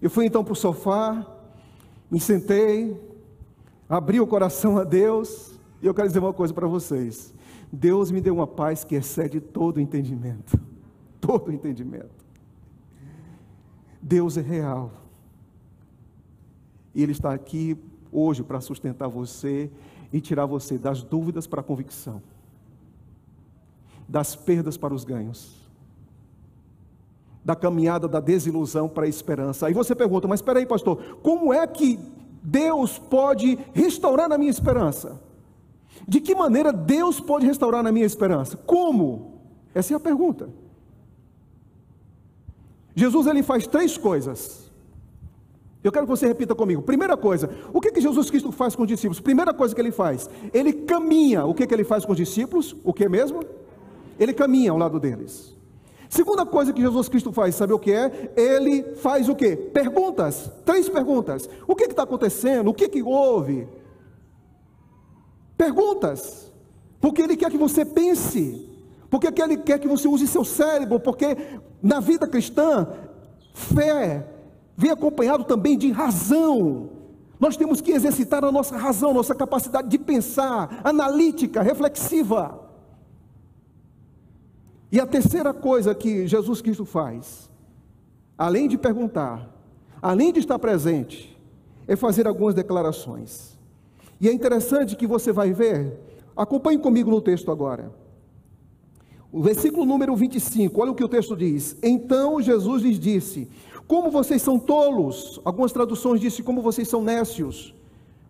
Eu 0.00 0.10
fui 0.10 0.26
então 0.26 0.44
para 0.44 0.52
o 0.52 0.56
sofá, 0.56 1.26
me 2.10 2.18
sentei, 2.20 2.98
abri 3.88 4.20
o 4.20 4.26
coração 4.26 4.78
a 4.78 4.84
Deus, 4.84 5.58
e 5.82 5.86
eu 5.86 5.94
quero 5.94 6.08
dizer 6.08 6.20
uma 6.20 6.32
coisa 6.32 6.52
para 6.54 6.66
vocês: 6.66 7.34
Deus 7.72 8.10
me 8.10 8.20
deu 8.20 8.34
uma 8.34 8.46
paz 8.46 8.84
que 8.84 8.94
excede 8.94 9.40
todo 9.40 9.80
entendimento. 9.80 10.58
Todo 11.20 11.52
entendimento. 11.52 12.24
Deus 14.00 14.36
é 14.38 14.40
real. 14.40 14.92
E 16.94 17.02
Ele 17.02 17.12
está 17.12 17.34
aqui 17.34 17.76
hoje 18.10 18.42
para 18.42 18.60
sustentar 18.60 19.08
você 19.08 19.70
e 20.12 20.20
tirar 20.20 20.46
você 20.46 20.78
das 20.78 21.02
dúvidas 21.02 21.46
para 21.46 21.60
a 21.60 21.64
convicção, 21.64 22.22
das 24.08 24.34
perdas 24.34 24.76
para 24.76 24.94
os 24.94 25.04
ganhos, 25.04 25.67
da 27.48 27.56
caminhada 27.56 28.06
da 28.06 28.20
desilusão 28.20 28.90
para 28.90 29.06
a 29.06 29.08
esperança. 29.08 29.66
Aí 29.66 29.72
você 29.72 29.94
pergunta, 29.94 30.28
mas 30.28 30.40
espera 30.40 30.58
aí, 30.58 30.66
pastor, 30.66 30.98
como 31.22 31.50
é 31.50 31.66
que 31.66 31.98
Deus 32.42 32.98
pode 32.98 33.58
restaurar 33.72 34.28
na 34.28 34.36
minha 34.36 34.50
esperança? 34.50 35.18
De 36.06 36.20
que 36.20 36.34
maneira 36.34 36.70
Deus 36.70 37.20
pode 37.20 37.46
restaurar 37.46 37.82
na 37.82 37.90
minha 37.90 38.04
esperança? 38.04 38.54
Como? 38.54 39.40
Essa 39.74 39.94
é 39.94 39.96
a 39.96 40.00
pergunta. 40.00 40.50
Jesus 42.94 43.26
ele 43.26 43.42
faz 43.42 43.66
três 43.66 43.96
coisas. 43.96 44.70
Eu 45.82 45.90
quero 45.90 46.04
que 46.04 46.10
você 46.10 46.26
repita 46.26 46.54
comigo. 46.54 46.82
Primeira 46.82 47.16
coisa, 47.16 47.48
o 47.72 47.80
que, 47.80 47.90
que 47.90 48.02
Jesus 48.02 48.28
Cristo 48.28 48.52
faz 48.52 48.76
com 48.76 48.82
os 48.82 48.88
discípulos? 48.88 49.20
Primeira 49.20 49.54
coisa 49.54 49.74
que 49.74 49.80
ele 49.80 49.90
faz, 49.90 50.28
ele 50.52 50.74
caminha. 50.74 51.46
O 51.46 51.54
que, 51.54 51.66
que 51.66 51.72
ele 51.72 51.84
faz 51.84 52.04
com 52.04 52.12
os 52.12 52.18
discípulos? 52.18 52.76
O 52.84 52.92
que 52.92 53.08
mesmo? 53.08 53.42
Ele 54.20 54.34
caminha 54.34 54.70
ao 54.70 54.76
lado 54.76 55.00
deles. 55.00 55.56
Segunda 56.08 56.46
coisa 56.46 56.72
que 56.72 56.80
Jesus 56.80 57.08
Cristo 57.08 57.32
faz, 57.32 57.54
sabe 57.54 57.72
o 57.72 57.78
que 57.78 57.92
é? 57.92 58.32
Ele 58.34 58.82
faz 58.96 59.28
o 59.28 59.36
que? 59.36 59.54
Perguntas, 59.56 60.50
três 60.64 60.88
perguntas. 60.88 61.48
O 61.66 61.76
que 61.76 61.84
está 61.84 62.04
acontecendo? 62.04 62.68
O 62.68 62.74
que, 62.74 62.88
que 62.88 63.02
houve? 63.02 63.68
Perguntas, 65.56 66.50
porque 67.00 67.20
Ele 67.20 67.36
quer 67.36 67.50
que 67.50 67.58
você 67.58 67.84
pense, 67.84 68.68
porque 69.10 69.28
Ele 69.40 69.58
quer 69.58 69.78
que 69.78 69.88
você 69.88 70.08
use 70.08 70.26
seu 70.26 70.44
cérebro, 70.44 70.98
porque 70.98 71.36
na 71.82 72.00
vida 72.00 72.26
cristã, 72.26 72.88
fé 73.52 74.26
vem 74.76 74.90
acompanhado 74.90 75.44
também 75.44 75.76
de 75.76 75.90
razão. 75.90 76.90
Nós 77.38 77.56
temos 77.56 77.80
que 77.80 77.92
exercitar 77.92 78.44
a 78.44 78.50
nossa 78.50 78.76
razão, 78.76 79.12
nossa 79.12 79.34
capacidade 79.34 79.88
de 79.88 79.98
pensar, 79.98 80.80
analítica, 80.82 81.60
reflexiva. 81.60 82.67
E 84.90 84.98
a 84.98 85.06
terceira 85.06 85.52
coisa 85.52 85.94
que 85.94 86.26
Jesus 86.26 86.62
Cristo 86.62 86.84
faz, 86.84 87.50
além 88.36 88.68
de 88.68 88.78
perguntar, 88.78 89.54
além 90.00 90.32
de 90.32 90.40
estar 90.40 90.58
presente, 90.58 91.36
é 91.86 91.94
fazer 91.94 92.26
algumas 92.26 92.54
declarações. 92.54 93.58
E 94.20 94.28
é 94.28 94.32
interessante 94.32 94.96
que 94.96 95.06
você 95.06 95.30
vai 95.30 95.52
ver, 95.52 96.00
acompanhe 96.34 96.78
comigo 96.78 97.10
no 97.10 97.20
texto 97.20 97.50
agora. 97.50 97.92
O 99.30 99.42
versículo 99.42 99.84
número 99.84 100.16
25, 100.16 100.80
olha 100.80 100.92
o 100.92 100.94
que 100.94 101.04
o 101.04 101.08
texto 101.08 101.36
diz. 101.36 101.76
Então 101.82 102.40
Jesus 102.40 102.82
lhes 102.82 102.98
disse: 102.98 103.46
Como 103.86 104.10
vocês 104.10 104.40
são 104.40 104.58
tolos, 104.58 105.38
algumas 105.44 105.70
traduções 105.70 106.18
dizem 106.18 106.42
como 106.42 106.62
vocês 106.62 106.88
são 106.88 107.02
nécios, 107.02 107.74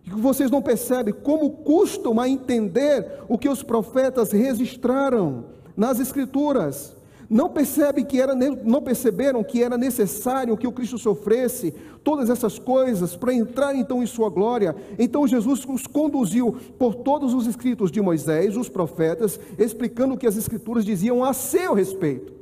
que 0.03 0.11
vocês 0.11 0.51
não 0.51 0.61
percebem 0.61 1.13
como 1.13 1.49
custam 1.51 2.19
a 2.19 2.27
entender 2.27 3.23
o 3.29 3.37
que 3.37 3.47
os 3.47 3.63
profetas 3.63 4.33
registraram 4.33 5.45
nas 5.79 5.99
Escrituras. 5.99 6.95
Não 7.29 7.47
percebem 7.47 8.03
que 8.03 8.19
era, 8.19 8.33
não 8.35 8.81
perceberam 8.81 9.43
que 9.43 9.61
era 9.63 9.77
necessário 9.77 10.57
que 10.57 10.65
o 10.65 10.71
Cristo 10.71 10.97
sofresse 10.97 11.71
todas 12.03 12.27
essas 12.27 12.57
coisas 12.57 13.15
para 13.15 13.33
entrar 13.33 13.75
então 13.75 14.01
em 14.01 14.07
sua 14.07 14.29
glória. 14.29 14.75
Então 14.97 15.27
Jesus 15.27 15.63
os 15.63 15.85
conduziu 15.85 16.57
por 16.79 16.95
todos 16.95 17.35
os 17.35 17.45
escritos 17.45 17.91
de 17.91 18.01
Moisés, 18.01 18.57
os 18.57 18.67
profetas, 18.67 19.39
explicando 19.59 20.15
o 20.15 20.17
que 20.17 20.25
as 20.25 20.35
escrituras 20.37 20.83
diziam 20.83 21.23
a 21.23 21.31
seu 21.31 21.75
respeito. 21.75 22.33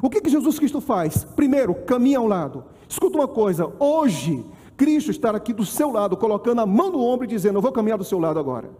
O 0.00 0.08
que, 0.08 0.20
que 0.20 0.30
Jesus 0.30 0.56
Cristo 0.56 0.80
faz? 0.80 1.24
Primeiro, 1.24 1.74
caminha 1.74 2.18
ao 2.18 2.28
lado. 2.28 2.64
Escuta 2.88 3.18
uma 3.18 3.28
coisa: 3.28 3.70
hoje, 3.80 4.44
Cristo 4.76 5.10
está 5.10 5.30
aqui 5.32 5.52
do 5.52 5.66
seu 5.66 5.90
lado, 5.90 6.16
colocando 6.16 6.60
a 6.60 6.66
mão 6.66 6.92
no 6.92 7.00
ombro 7.00 7.24
e 7.24 7.28
dizendo: 7.28 7.58
Eu 7.58 7.62
vou 7.62 7.72
caminhar 7.72 7.98
do 7.98 8.04
seu 8.04 8.20
lado 8.20 8.38
agora. 8.38 8.70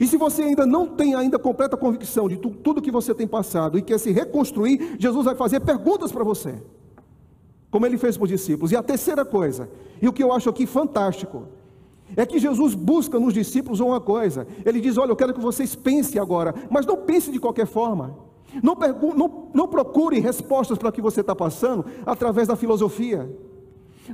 E 0.00 0.06
se 0.06 0.16
você 0.16 0.42
ainda 0.42 0.66
não 0.66 0.86
tem 0.86 1.14
ainda 1.14 1.38
completa 1.38 1.76
convicção 1.76 2.28
de 2.28 2.36
tu, 2.36 2.50
tudo 2.50 2.80
que 2.80 2.90
você 2.90 3.14
tem 3.14 3.26
passado 3.26 3.78
e 3.78 3.82
quer 3.82 3.98
se 3.98 4.10
reconstruir, 4.10 4.96
Jesus 4.98 5.24
vai 5.24 5.34
fazer 5.34 5.60
perguntas 5.60 6.10
para 6.10 6.24
você. 6.24 6.54
Como 7.70 7.86
ele 7.86 7.98
fez 7.98 8.16
para 8.16 8.24
os 8.24 8.30
discípulos. 8.30 8.72
E 8.72 8.76
a 8.76 8.82
terceira 8.82 9.24
coisa, 9.24 9.68
e 10.00 10.08
o 10.08 10.12
que 10.12 10.22
eu 10.22 10.32
acho 10.32 10.48
aqui 10.48 10.66
fantástico, 10.66 11.48
é 12.16 12.26
que 12.26 12.38
Jesus 12.38 12.74
busca 12.74 13.18
nos 13.18 13.32
discípulos 13.32 13.80
uma 13.80 14.00
coisa. 14.00 14.46
Ele 14.64 14.80
diz: 14.80 14.98
Olha, 14.98 15.10
eu 15.10 15.16
quero 15.16 15.32
que 15.32 15.40
vocês 15.40 15.74
pensem 15.74 16.20
agora, 16.20 16.54
mas 16.70 16.84
não 16.84 16.96
pensem 16.96 17.32
de 17.32 17.40
qualquer 17.40 17.66
forma. 17.66 18.16
Não, 18.62 18.76
não, 19.16 19.48
não 19.54 19.68
procure 19.68 20.20
respostas 20.20 20.76
para 20.76 20.90
o 20.90 20.92
que 20.92 21.00
você 21.00 21.22
está 21.22 21.34
passando 21.34 21.86
através 22.04 22.48
da 22.48 22.56
filosofia. 22.56 23.30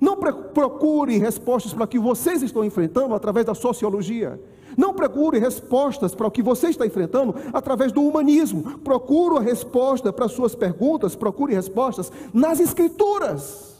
Não 0.00 0.16
procure 0.16 1.16
respostas 1.18 1.72
para 1.72 1.84
o 1.84 1.88
que 1.88 1.98
vocês 1.98 2.42
estão 2.42 2.64
enfrentando 2.64 3.14
através 3.14 3.46
da 3.46 3.54
sociologia. 3.54 4.40
Não 4.78 4.94
procure 4.94 5.40
respostas 5.40 6.14
para 6.14 6.28
o 6.28 6.30
que 6.30 6.40
você 6.40 6.68
está 6.68 6.86
enfrentando 6.86 7.34
através 7.52 7.90
do 7.90 8.00
humanismo. 8.00 8.78
Procure 8.78 9.38
a 9.38 9.40
resposta 9.40 10.12
para 10.12 10.28
suas 10.28 10.54
perguntas, 10.54 11.16
procure 11.16 11.52
respostas 11.52 12.12
nas 12.32 12.60
Escrituras. 12.60 13.76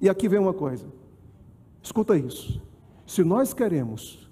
E 0.00 0.08
aqui 0.08 0.28
vem 0.28 0.40
uma 0.40 0.52
coisa. 0.52 0.84
Escuta 1.80 2.16
isso. 2.16 2.60
Se 3.06 3.22
nós 3.22 3.54
queremos 3.54 4.28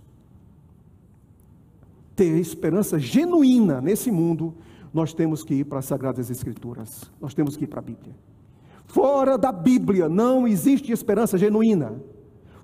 ter 2.17 2.37
esperança 2.41 2.99
genuína 2.99 3.81
nesse 3.81 4.11
mundo, 4.11 4.53
nós 4.93 5.15
temos 5.15 5.45
que 5.45 5.55
ir 5.55 5.65
para 5.67 5.79
as 5.79 5.85
Sagradas 5.85 6.31
Escrituras. 6.31 7.09
Nós 7.21 7.33
temos 7.33 7.57
que 7.57 7.63
ir 7.63 7.69
para 7.69 7.79
a 7.79 7.85
Bíblia. 7.85 8.17
Fora 8.87 9.39
da 9.39 9.53
Bíblia 9.53 10.09
não 10.09 10.49
existe 10.49 10.91
esperança 10.91 11.39
genuína. 11.39 11.95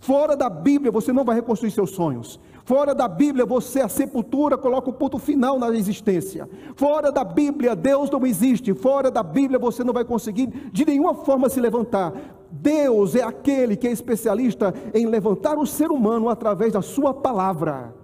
Fora 0.00 0.36
da 0.36 0.50
Bíblia 0.50 0.90
você 0.90 1.12
não 1.12 1.24
vai 1.24 1.36
reconstruir 1.36 1.70
seus 1.70 1.90
sonhos. 1.90 2.40
Fora 2.66 2.96
da 2.96 3.06
Bíblia, 3.06 3.46
você, 3.46 3.80
a 3.80 3.88
sepultura, 3.88 4.58
coloca 4.58 4.90
o 4.90 4.92
ponto 4.92 5.20
final 5.20 5.56
na 5.56 5.70
existência. 5.70 6.50
Fora 6.74 7.12
da 7.12 7.22
Bíblia, 7.22 7.76
Deus 7.76 8.10
não 8.10 8.26
existe. 8.26 8.74
Fora 8.74 9.08
da 9.08 9.22
Bíblia, 9.22 9.56
você 9.56 9.84
não 9.84 9.92
vai 9.92 10.04
conseguir 10.04 10.48
de 10.72 10.84
nenhuma 10.84 11.14
forma 11.14 11.48
se 11.48 11.60
levantar. 11.60 12.12
Deus 12.50 13.14
é 13.14 13.22
aquele 13.22 13.76
que 13.76 13.86
é 13.86 13.92
especialista 13.92 14.74
em 14.92 15.06
levantar 15.06 15.56
o 15.56 15.64
ser 15.64 15.92
humano 15.92 16.28
através 16.28 16.72
da 16.72 16.82
sua 16.82 17.14
palavra. 17.14 17.94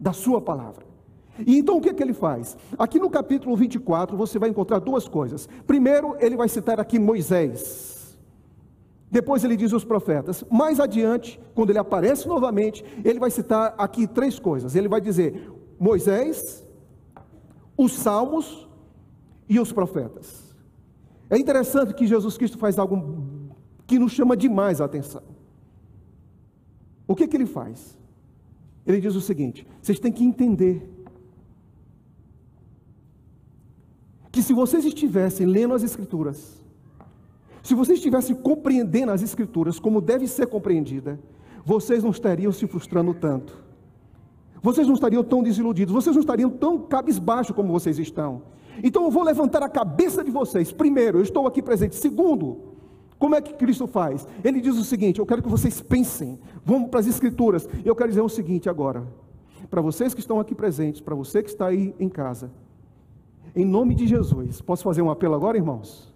Da 0.00 0.14
sua 0.14 0.40
palavra. 0.40 0.86
E 1.46 1.58
então 1.58 1.76
o 1.76 1.80
que, 1.82 1.90
é 1.90 1.92
que 1.92 2.02
ele 2.02 2.14
faz? 2.14 2.56
Aqui 2.78 2.98
no 2.98 3.10
capítulo 3.10 3.54
24 3.54 4.16
você 4.16 4.38
vai 4.38 4.48
encontrar 4.48 4.78
duas 4.78 5.06
coisas. 5.06 5.46
Primeiro, 5.66 6.16
ele 6.18 6.34
vai 6.34 6.48
citar 6.48 6.80
aqui 6.80 6.98
Moisés. 6.98 7.95
Depois 9.10 9.44
ele 9.44 9.56
diz 9.56 9.72
os 9.72 9.84
profetas. 9.84 10.44
Mais 10.50 10.80
adiante, 10.80 11.40
quando 11.54 11.70
ele 11.70 11.78
aparece 11.78 12.26
novamente, 12.26 12.84
ele 13.04 13.18
vai 13.18 13.30
citar 13.30 13.74
aqui 13.78 14.06
três 14.06 14.38
coisas. 14.38 14.74
Ele 14.74 14.88
vai 14.88 15.00
dizer 15.00 15.50
Moisés, 15.78 16.66
os 17.76 17.92
salmos 17.92 18.68
e 19.48 19.60
os 19.60 19.72
profetas. 19.72 20.54
É 21.30 21.38
interessante 21.38 21.94
que 21.94 22.06
Jesus 22.06 22.36
Cristo 22.36 22.58
faz 22.58 22.78
algo 22.78 23.52
que 23.86 23.98
nos 23.98 24.12
chama 24.12 24.36
demais 24.36 24.80
a 24.80 24.84
atenção. 24.84 25.22
O 27.06 27.14
que, 27.14 27.28
que 27.28 27.36
ele 27.36 27.46
faz? 27.46 27.96
Ele 28.84 29.00
diz 29.00 29.14
o 29.14 29.20
seguinte: 29.20 29.66
vocês 29.80 30.00
têm 30.00 30.12
que 30.12 30.24
entender 30.24 30.88
que 34.30 34.42
se 34.42 34.52
vocês 34.52 34.84
estivessem 34.84 35.46
lendo 35.46 35.74
as 35.74 35.82
Escrituras, 35.82 36.62
se 37.66 37.74
vocês 37.74 37.98
estivessem 37.98 38.36
compreendendo 38.36 39.10
as 39.10 39.22
Escrituras 39.22 39.80
como 39.80 40.00
deve 40.00 40.28
ser 40.28 40.46
compreendida, 40.46 41.18
vocês 41.64 42.04
não 42.04 42.12
estariam 42.12 42.52
se 42.52 42.64
frustrando 42.64 43.12
tanto. 43.12 43.60
Vocês 44.62 44.86
não 44.86 44.94
estariam 44.94 45.24
tão 45.24 45.42
desiludidos, 45.42 45.92
vocês 45.92 46.14
não 46.14 46.20
estariam 46.20 46.48
tão 46.48 46.78
cabisbaixo 46.78 47.52
como 47.52 47.72
vocês 47.72 47.98
estão. 47.98 48.42
Então 48.84 49.02
eu 49.02 49.10
vou 49.10 49.24
levantar 49.24 49.64
a 49.64 49.68
cabeça 49.68 50.22
de 50.22 50.30
vocês. 50.30 50.70
Primeiro, 50.70 51.18
eu 51.18 51.22
estou 51.22 51.44
aqui 51.44 51.60
presente. 51.60 51.96
Segundo, 51.96 52.58
como 53.18 53.34
é 53.34 53.40
que 53.40 53.54
Cristo 53.54 53.88
faz? 53.88 54.28
Ele 54.44 54.60
diz 54.60 54.76
o 54.76 54.84
seguinte: 54.84 55.18
eu 55.18 55.26
quero 55.26 55.42
que 55.42 55.48
vocês 55.48 55.80
pensem. 55.80 56.38
Vamos 56.64 56.88
para 56.88 57.00
as 57.00 57.08
Escrituras. 57.08 57.68
Eu 57.84 57.96
quero 57.96 58.10
dizer 58.10 58.20
o 58.20 58.28
seguinte 58.28 58.68
agora. 58.68 59.04
Para 59.68 59.80
vocês 59.80 60.14
que 60.14 60.20
estão 60.20 60.38
aqui 60.38 60.54
presentes, 60.54 61.00
para 61.00 61.16
você 61.16 61.42
que 61.42 61.48
está 61.48 61.66
aí 61.66 61.92
em 61.98 62.08
casa, 62.08 62.48
em 63.56 63.64
nome 63.64 63.96
de 63.96 64.06
Jesus, 64.06 64.60
posso 64.60 64.84
fazer 64.84 65.02
um 65.02 65.10
apelo 65.10 65.34
agora, 65.34 65.56
irmãos? 65.56 66.14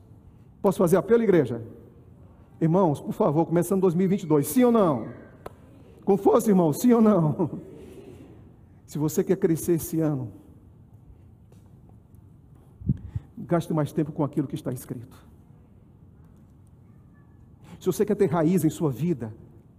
Posso 0.63 0.79
fazer 0.79 0.97
apelo, 0.97 1.23
igreja? 1.23 1.63
Irmãos, 2.61 3.01
por 3.01 3.13
favor, 3.13 3.47
começando 3.47 3.81
2022, 3.81 4.47
sim 4.47 4.65
ou 4.65 4.73
não? 4.73 5.09
Com 6.05 6.17
força, 6.17 6.51
irmão, 6.51 6.73
sim 6.73 6.93
ou 6.93 7.01
não? 7.01 7.59
Se 8.85 8.99
você 8.99 9.25
quer 9.25 9.37
crescer 9.37 9.75
esse 9.75 10.01
ano, 10.01 10.31
gaste 13.39 13.73
mais 13.73 13.93
tempo 13.93 14.13
com 14.13 14.23
aquilo 14.23 14.47
que 14.47 14.55
está 14.55 14.73
escrito. 14.73 15.17
Se 17.79 17.87
você 17.87 18.05
quer 18.05 18.15
ter 18.15 18.27
raiz 18.27 18.65
em 18.65 18.69
sua 18.69 18.91
vida, 18.91 19.33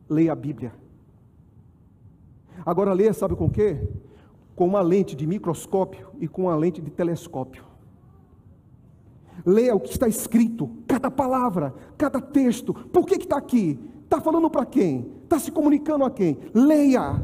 leia 0.09 0.31
a 0.31 0.35
Bíblia. 0.35 0.73
Agora 2.65 2.93
leia, 2.93 3.13
sabe 3.13 3.35
com 3.35 3.45
o 3.45 3.51
quê? 3.51 3.87
Com 4.55 4.65
uma 4.65 4.81
lente 4.81 5.15
de 5.15 5.27
microscópio 5.27 6.09
e 6.19 6.27
com 6.27 6.43
uma 6.43 6.55
lente 6.55 6.81
de 6.81 6.89
telescópio. 6.89 7.70
Leia 9.45 9.75
o 9.75 9.79
que 9.79 9.89
está 9.89 10.07
escrito, 10.07 10.69
cada 10.87 11.09
palavra, 11.09 11.73
cada 11.97 12.21
texto. 12.21 12.73
Por 12.73 13.05
que 13.05 13.15
está 13.15 13.37
aqui? 13.37 13.79
Está 14.03 14.19
falando 14.19 14.49
para 14.49 14.65
quem? 14.65 15.11
Está 15.23 15.39
se 15.39 15.51
comunicando 15.51 16.03
a 16.03 16.11
quem? 16.11 16.37
Leia. 16.53 17.21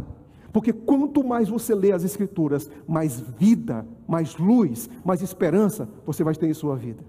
Porque 0.51 0.73
quanto 0.73 1.23
mais 1.23 1.49
você 1.49 1.75
lê 1.75 1.91
as 1.91 2.03
Escrituras, 2.03 2.71
mais 2.87 3.19
vida, 3.19 3.85
mais 4.07 4.37
luz, 4.37 4.89
mais 5.05 5.21
esperança 5.21 5.87
você 6.05 6.23
vai 6.23 6.33
ter 6.33 6.47
em 6.47 6.53
sua 6.53 6.75
vida. 6.75 7.03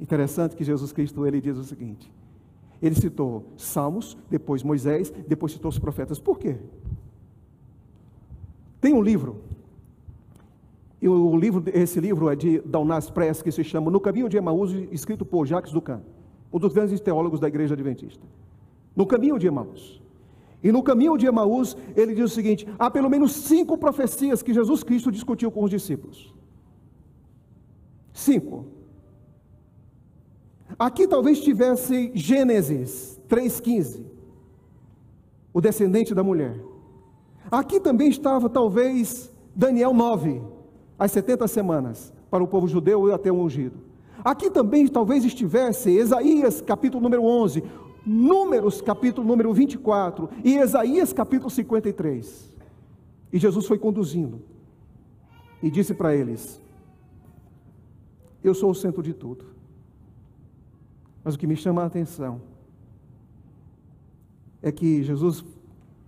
Interessante 0.00 0.56
que 0.56 0.64
Jesus 0.64 0.92
Cristo 0.92 1.26
ele 1.26 1.40
diz 1.40 1.56
o 1.56 1.64
seguinte: 1.64 2.12
ele 2.82 2.94
citou 2.94 3.46
Salmos, 3.56 4.16
depois 4.28 4.62
Moisés, 4.62 5.12
depois 5.26 5.52
citou 5.52 5.68
os 5.70 5.78
profetas. 5.78 6.18
Por 6.18 6.38
quê? 6.38 6.56
Tem 8.80 8.92
um 8.92 9.00
livro 9.00 9.40
e 11.04 11.08
o 11.08 11.36
livro, 11.36 11.62
esse 11.66 12.00
livro 12.00 12.30
é 12.30 12.34
de 12.34 12.60
Dalnas 12.60 13.10
Press, 13.10 13.42
que 13.42 13.52
se 13.52 13.62
chama 13.62 13.90
No 13.90 14.00
Caminho 14.00 14.26
de 14.26 14.38
Emaús, 14.38 14.72
escrito 14.90 15.22
por 15.22 15.46
Jacques 15.46 15.70
Ducan, 15.70 16.00
um 16.50 16.58
dos 16.58 16.72
grandes 16.72 16.98
teólogos 16.98 17.38
da 17.38 17.46
igreja 17.46 17.74
adventista. 17.74 18.26
No 18.96 19.04
Caminho 19.04 19.38
de 19.38 19.46
Emaús. 19.46 20.00
E 20.62 20.72
no 20.72 20.82
Caminho 20.82 21.18
de 21.18 21.26
Emaús, 21.26 21.76
ele 21.94 22.14
diz 22.14 22.24
o 22.24 22.34
seguinte: 22.34 22.66
há 22.78 22.90
pelo 22.90 23.10
menos 23.10 23.32
cinco 23.32 23.76
profecias 23.76 24.42
que 24.42 24.54
Jesus 24.54 24.82
Cristo 24.82 25.12
discutiu 25.12 25.50
com 25.50 25.62
os 25.62 25.70
discípulos. 25.70 26.34
Cinco. 28.10 28.64
Aqui 30.78 31.06
talvez 31.06 31.38
tivesse 31.42 32.12
Gênesis 32.14 33.20
3,15, 33.28 34.06
o 35.52 35.60
descendente 35.60 36.14
da 36.14 36.22
mulher. 36.22 36.58
Aqui 37.50 37.78
também 37.78 38.08
estava 38.08 38.48
talvez 38.48 39.30
Daniel 39.54 39.92
9, 39.92 40.53
as 40.98 41.10
70 41.12 41.46
semanas 41.48 42.12
para 42.30 42.42
o 42.42 42.48
povo 42.48 42.68
judeu 42.68 43.08
e 43.08 43.12
até 43.12 43.30
o 43.30 43.36
ungido. 43.36 43.78
Aqui 44.24 44.50
também 44.50 44.86
talvez 44.88 45.24
estivesse 45.24 45.90
Isaías 45.90 46.60
capítulo 46.60 47.02
número 47.02 47.24
11, 47.24 47.62
Números 48.06 48.82
capítulo 48.82 49.26
número 49.26 49.52
24 49.54 50.28
e 50.44 50.58
Isaías 50.58 51.12
capítulo 51.12 51.48
53. 51.48 52.52
E 53.32 53.38
Jesus 53.38 53.66
foi 53.66 53.78
conduzindo 53.78 54.42
e 55.62 55.70
disse 55.70 55.94
para 55.94 56.14
eles: 56.14 56.60
Eu 58.42 58.54
sou 58.54 58.70
o 58.70 58.74
centro 58.74 59.02
de 59.02 59.14
tudo. 59.14 59.46
Mas 61.24 61.34
o 61.34 61.38
que 61.38 61.46
me 61.46 61.56
chama 61.56 61.82
a 61.82 61.86
atenção 61.86 62.42
é 64.60 64.70
que 64.70 65.02
Jesus 65.02 65.42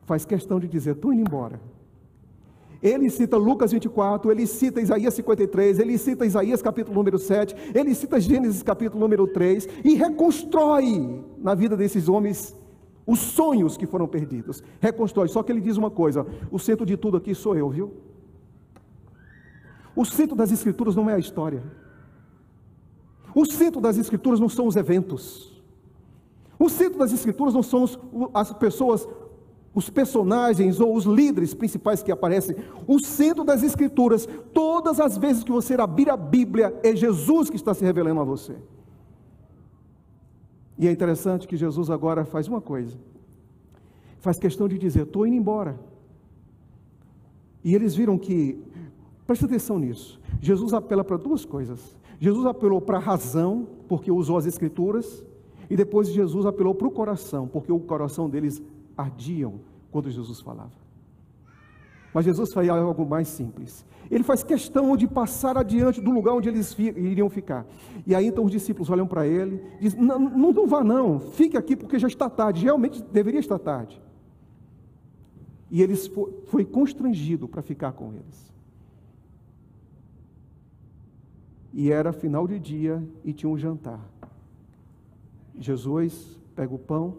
faz 0.05 0.27
questão 0.27 0.61
de 0.61 0.69
dizer: 0.69 0.97
Estou 0.97 1.15
indo 1.15 1.23
embora. 1.23 1.59
Ele 2.83 3.09
cita 3.11 3.37
Lucas 3.37 3.73
24, 3.73 4.31
ele 4.31 4.47
cita 4.47 4.81
Isaías 4.81 5.15
53, 5.15 5.79
ele 5.79 5.97
cita 5.99 6.27
Isaías 6.27 6.61
capítulo 6.61 6.95
número 6.95 7.19
7, 7.19 7.73
ele 7.75 7.95
cita 7.95 8.21
Gênesis 8.21 8.63
capítulo 8.63 9.01
número 9.01 9.27
3 9.27 9.69
e 9.85 9.95
reconstrói 9.95 11.25
na 11.39 11.55
vida 11.55 11.77
desses 11.77 12.09
homens 12.09 12.55
os 13.07 13.21
sonhos 13.21 13.77
que 13.77 13.87
foram 13.87 14.09
perdidos. 14.09 14.63
Reconstrói. 14.81 15.29
Só 15.29 15.43
que 15.43 15.53
ele 15.53 15.61
diz 15.61 15.77
uma 15.77 15.91
coisa: 15.91 16.27
o 16.51 16.59
centro 16.59 16.85
de 16.85 16.97
tudo 16.97 17.17
aqui 17.17 17.35
sou 17.35 17.57
eu, 17.57 17.71
viu? 17.71 17.95
O 19.95 20.05
centro 20.05 20.37
das 20.37 20.51
Escrituras 20.51 20.95
não 20.97 21.09
é 21.09 21.15
a 21.15 21.19
história. 21.19 21.63
O 23.35 23.47
centro 23.47 23.81
das 23.81 23.97
Escrituras 23.97 24.41
não 24.41 24.49
são 24.49 24.67
os 24.67 24.77
eventos. 24.77 25.53
O 26.59 26.69
centro 26.69 26.99
das 26.99 27.13
Escrituras 27.13 27.55
não 27.55 27.63
são 27.63 27.85
as 28.35 28.53
pessoas, 28.55 29.07
os 29.77 29.89
personagens 29.89 30.81
ou 30.81 30.97
os 30.97 31.05
líderes 31.05 31.55
principais 31.55 32.03
que 32.03 32.11
aparecem. 32.11 32.57
O 32.89 32.99
centro 32.99 33.45
das 33.45 33.63
Escrituras, 33.63 34.29
todas 34.53 34.99
as 34.99 35.17
vezes 35.17 35.45
que 35.45 35.53
você 35.53 35.75
abrir 35.75 36.11
a 36.11 36.17
Bíblia, 36.17 36.75
é 36.83 36.97
Jesus 36.97 37.49
que 37.49 37.55
está 37.55 37.73
se 37.73 37.85
revelando 37.85 38.21
a 38.21 38.25
você. 38.25 38.57
E 40.77 40.89
é 40.89 40.91
interessante 40.91 41.47
que 41.47 41.57
Jesus 41.57 41.91
agora 41.91 42.25
faz 42.25 42.49
uma 42.49 42.61
coisa: 42.61 42.99
faz 44.19 44.39
questão 44.39 44.67
de 44.67 44.77
dizer, 44.77 45.05
estou 45.05 45.25
indo 45.25 45.37
embora. 45.37 45.79
E 47.63 47.75
eles 47.75 47.95
viram 47.95 48.19
que 48.19 48.59
Preste 49.27 49.45
atenção 49.45 49.79
nisso. 49.79 50.21
Jesus 50.41 50.73
apela 50.73 51.03
para 51.03 51.17
duas 51.17 51.45
coisas. 51.45 51.97
Jesus 52.21 52.47
apelou 52.47 52.81
para 52.81 52.99
a 52.99 53.01
razão, 53.01 53.67
porque 53.89 54.11
usou 54.11 54.39
as 54.39 54.47
escrituras, 54.47 55.25
e 55.69 55.77
depois 55.77 56.09
Jesus 56.09 56.47
apelou 56.47 56.75
para 56.75 56.87
o 56.87 56.91
coração, 56.91 57.49
porque 57.49 57.73
o 57.73 57.81
coração 57.81 58.31
deles 58.31 58.63
ardiam 58.97 59.61
quando 59.91 60.11
Jesus 60.11 60.41
falava. 60.41 60.87
Mas 62.15 62.25
Jesus 62.25 62.53
faz 62.53 62.69
algo 62.69 63.05
mais 63.05 63.29
simples. 63.29 63.85
Ele 64.11 64.25
faz 64.25 64.43
questão 64.43 64.97
de 64.97 65.07
passar 65.07 65.59
adiante 65.59 66.01
do 66.01 66.11
lugar 66.11 66.33
onde 66.33 66.49
eles 66.49 66.77
iriam 66.79 67.29
ficar. 67.29 67.67
E 68.07 68.15
aí 68.15 68.27
então 68.27 68.45
os 68.45 68.51
discípulos 68.51 68.89
olham 68.89 69.07
para 69.07 69.27
ele 69.27 69.63
dizem: 69.81 70.01
não, 70.01 70.19
não, 70.19 70.67
vá 70.67 70.83
não, 70.83 71.21
fique 71.21 71.57
aqui 71.57 71.77
porque 71.77 71.99
já 71.99 72.09
está 72.09 72.31
tarde. 72.31 72.65
Realmente 72.65 73.03
deveria 73.03 73.41
estar 73.41 73.59
tarde. 73.59 74.01
E 75.71 75.85
foi, 75.97 76.33
foi 76.47 76.65
constrangido 76.65 77.47
para 77.49 77.61
ficar 77.61 77.93
com 77.93 78.13
eles. 78.13 78.47
e 81.77 81.93
era 81.93 82.11
final 82.11 82.49
de 82.49 82.59
dia 82.59 83.07
e 83.23 83.35
tinha 83.35 83.51
um 83.51 83.59
jantar. 83.59 84.01
Jesus 85.59 86.41
pega 86.55 86.75
o 86.75 86.79
pão 86.79 87.19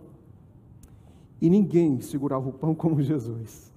e 1.41 1.49
ninguém 1.49 1.99
segurava 2.01 2.49
o 2.49 2.53
pão 2.53 2.73
como 2.75 3.01
Jesus. 3.01 3.71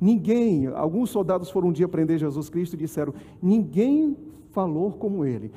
Ninguém, 0.00 0.66
alguns 0.66 1.10
soldados 1.10 1.50
foram 1.50 1.68
um 1.68 1.72
dia 1.72 1.88
prender 1.88 2.18
Jesus 2.18 2.48
Cristo 2.48 2.74
e 2.74 2.78
disseram: 2.78 3.14
ninguém 3.42 4.16
falou 4.50 4.92
como 4.92 5.24
ele, 5.24 5.52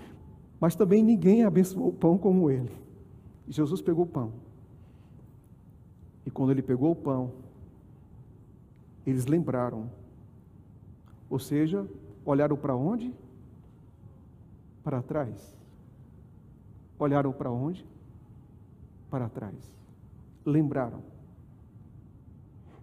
mas 0.60 0.76
também 0.76 1.02
ninguém 1.04 1.44
abençoou 1.44 1.90
o 1.90 1.94
pão 1.94 2.18
como 2.18 2.50
ele. 2.50 2.72
E 3.48 3.52
Jesus 3.52 3.82
pegou 3.82 4.04
o 4.04 4.08
pão. 4.08 4.32
E 6.26 6.32
quando 6.32 6.52
ele 6.52 6.62
pegou 6.62 6.92
o 6.92 6.96
pão, 6.96 7.32
eles 9.06 9.26
lembraram. 9.26 9.90
Ou 11.30 11.40
seja, 11.40 11.86
olharam 12.26 12.56
para 12.56 12.76
onde? 12.76 13.14
para 14.84 15.02
trás. 15.02 15.56
Olharam 17.00 17.32
para 17.32 17.50
onde? 17.50 17.86
Para 19.10 19.30
trás. 19.30 19.72
Lembraram. 20.46 21.02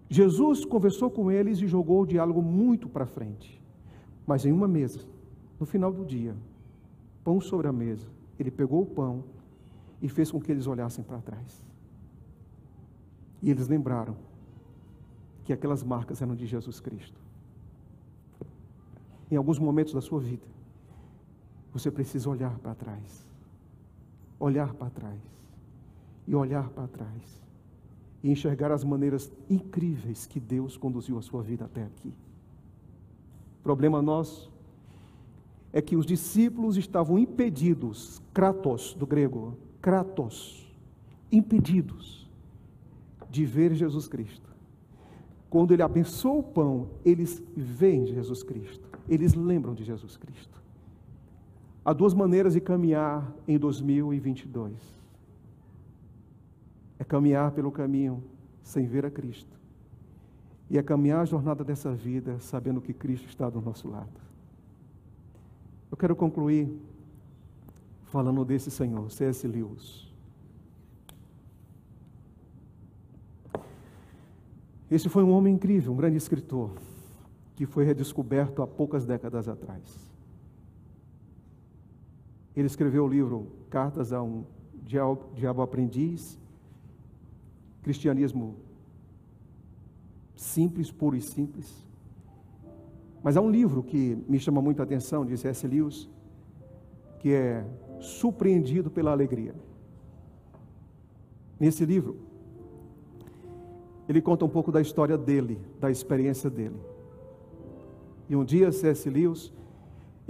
Jesus 0.08 0.64
conversou 0.64 1.10
com 1.10 1.30
eles 1.30 1.60
e 1.60 1.66
jogou 1.66 2.02
o 2.02 2.06
diálogo 2.06 2.42
muito 2.42 2.88
para 2.88 3.06
frente. 3.06 3.62
Mas 4.26 4.44
em 4.44 4.52
uma 4.52 4.66
mesa, 4.66 5.00
no 5.58 5.66
final 5.66 5.92
do 5.92 6.04
dia, 6.04 6.34
pão 7.22 7.40
sobre 7.40 7.68
a 7.68 7.72
mesa, 7.72 8.08
ele 8.38 8.50
pegou 8.50 8.82
o 8.82 8.86
pão 8.86 9.24
e 10.02 10.08
fez 10.08 10.30
com 10.30 10.40
que 10.40 10.50
eles 10.50 10.66
olhassem 10.66 11.04
para 11.04 11.20
trás. 11.20 11.62
E 13.42 13.50
eles 13.50 13.68
lembraram 13.68 14.16
que 15.44 15.52
aquelas 15.52 15.82
marcas 15.82 16.20
eram 16.20 16.34
de 16.34 16.46
Jesus 16.46 16.80
Cristo. 16.80 17.20
Em 19.30 19.36
alguns 19.36 19.58
momentos 19.58 19.94
da 19.94 20.00
sua 20.00 20.20
vida, 20.20 20.46
você 21.72 21.90
precisa 21.90 22.28
olhar 22.28 22.58
para 22.58 22.74
trás. 22.74 23.26
Olhar 24.38 24.74
para 24.74 24.90
trás. 24.90 25.20
E 26.26 26.34
olhar 26.34 26.68
para 26.70 26.88
trás. 26.88 27.40
E 28.22 28.30
enxergar 28.30 28.70
as 28.70 28.84
maneiras 28.84 29.30
incríveis 29.48 30.26
que 30.26 30.38
Deus 30.38 30.76
conduziu 30.76 31.18
a 31.18 31.22
sua 31.22 31.42
vida 31.42 31.64
até 31.64 31.84
aqui. 31.84 32.12
Problema 33.62 34.00
nosso 34.02 34.50
é 35.72 35.80
que 35.80 35.96
os 35.96 36.04
discípulos 36.04 36.76
estavam 36.76 37.18
impedidos, 37.18 38.20
kratos 38.34 38.94
do 38.94 39.06
grego, 39.06 39.56
kratos, 39.80 40.66
impedidos 41.30 42.28
de 43.30 43.44
ver 43.44 43.74
Jesus 43.74 44.08
Cristo. 44.08 44.50
Quando 45.48 45.72
ele 45.72 45.82
abençoa 45.82 46.38
o 46.38 46.42
pão, 46.42 46.88
eles 47.04 47.42
veem 47.56 48.06
Jesus 48.06 48.42
Cristo, 48.42 48.88
eles 49.08 49.34
lembram 49.34 49.74
de 49.74 49.84
Jesus 49.84 50.16
Cristo. 50.16 50.60
Há 51.84 51.92
duas 51.92 52.14
maneiras 52.14 52.52
de 52.52 52.60
caminhar 52.60 53.34
em 53.48 53.58
2022. 53.58 54.99
É 57.00 57.04
caminhar 57.04 57.50
pelo 57.52 57.72
caminho 57.72 58.22
sem 58.62 58.86
ver 58.86 59.06
a 59.06 59.10
Cristo. 59.10 59.58
E 60.68 60.76
é 60.76 60.82
caminhar 60.82 61.22
a 61.22 61.24
jornada 61.24 61.64
dessa 61.64 61.92
vida 61.92 62.38
sabendo 62.38 62.78
que 62.80 62.92
Cristo 62.92 63.26
está 63.26 63.48
do 63.48 63.58
nosso 63.60 63.88
lado. 63.88 64.20
Eu 65.90 65.96
quero 65.96 66.14
concluir 66.14 66.70
falando 68.04 68.44
desse 68.44 68.70
Senhor, 68.70 69.10
C.S. 69.10 69.48
Lewis. 69.48 70.12
Esse 74.90 75.08
foi 75.08 75.22
um 75.22 75.30
homem 75.30 75.54
incrível, 75.54 75.94
um 75.94 75.96
grande 75.96 76.18
escritor, 76.18 76.72
que 77.56 77.64
foi 77.64 77.84
redescoberto 77.84 78.60
há 78.60 78.66
poucas 78.66 79.06
décadas 79.06 79.48
atrás. 79.48 80.10
Ele 82.54 82.66
escreveu 82.66 83.04
o 83.04 83.08
livro 83.08 83.46
Cartas 83.70 84.12
a 84.12 84.22
um 84.22 84.44
Diabo 84.84 85.62
Aprendiz, 85.62 86.38
cristianismo 87.82 88.56
simples, 90.34 90.90
puro 90.90 91.16
e 91.16 91.20
simples. 91.20 91.72
Mas 93.22 93.36
há 93.36 93.40
um 93.40 93.50
livro 93.50 93.82
que 93.82 94.16
me 94.28 94.38
chama 94.38 94.62
muita 94.62 94.82
atenção, 94.82 95.24
diz 95.24 95.44
S. 95.44 95.66
Lewis, 95.66 96.08
que 97.18 97.32
é 97.32 97.64
Surpreendido 98.00 98.90
pela 98.90 99.10
Alegria. 99.10 99.54
Nesse 101.58 101.84
livro, 101.84 102.16
ele 104.08 104.22
conta 104.22 104.44
um 104.44 104.48
pouco 104.48 104.72
da 104.72 104.80
história 104.80 105.18
dele, 105.18 105.60
da 105.78 105.90
experiência 105.90 106.48
dele. 106.48 106.76
E 108.28 108.34
um 108.34 108.44
dia 108.44 108.72
C.S. 108.72 109.10
Lewis 109.10 109.52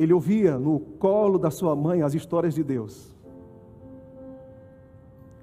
ele 0.00 0.14
ouvia 0.14 0.58
no 0.58 0.80
colo 0.80 1.38
da 1.38 1.50
sua 1.50 1.76
mãe 1.76 2.00
as 2.00 2.14
histórias 2.14 2.54
de 2.54 2.64
Deus. 2.64 3.14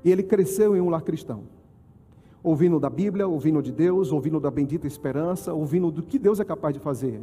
E 0.04 0.12
ele 0.12 0.24
cresceu 0.24 0.76
em 0.76 0.82
um 0.82 0.90
lar 0.90 1.04
cristão, 1.04 1.44
ouvindo 2.48 2.80
da 2.80 2.90
Bíblia, 2.90 3.28
ouvindo 3.28 3.62
de 3.62 3.74
Deus, 3.74 4.10
ouvindo 4.10 4.40
da 4.40 4.50
bendita 4.50 4.88
esperança, 4.88 5.54
ouvindo 5.54 5.92
do 5.92 6.02
que 6.02 6.18
Deus 6.18 6.40
é 6.40 6.46
capaz 6.46 6.74
de 6.74 6.80
fazer. 6.80 7.22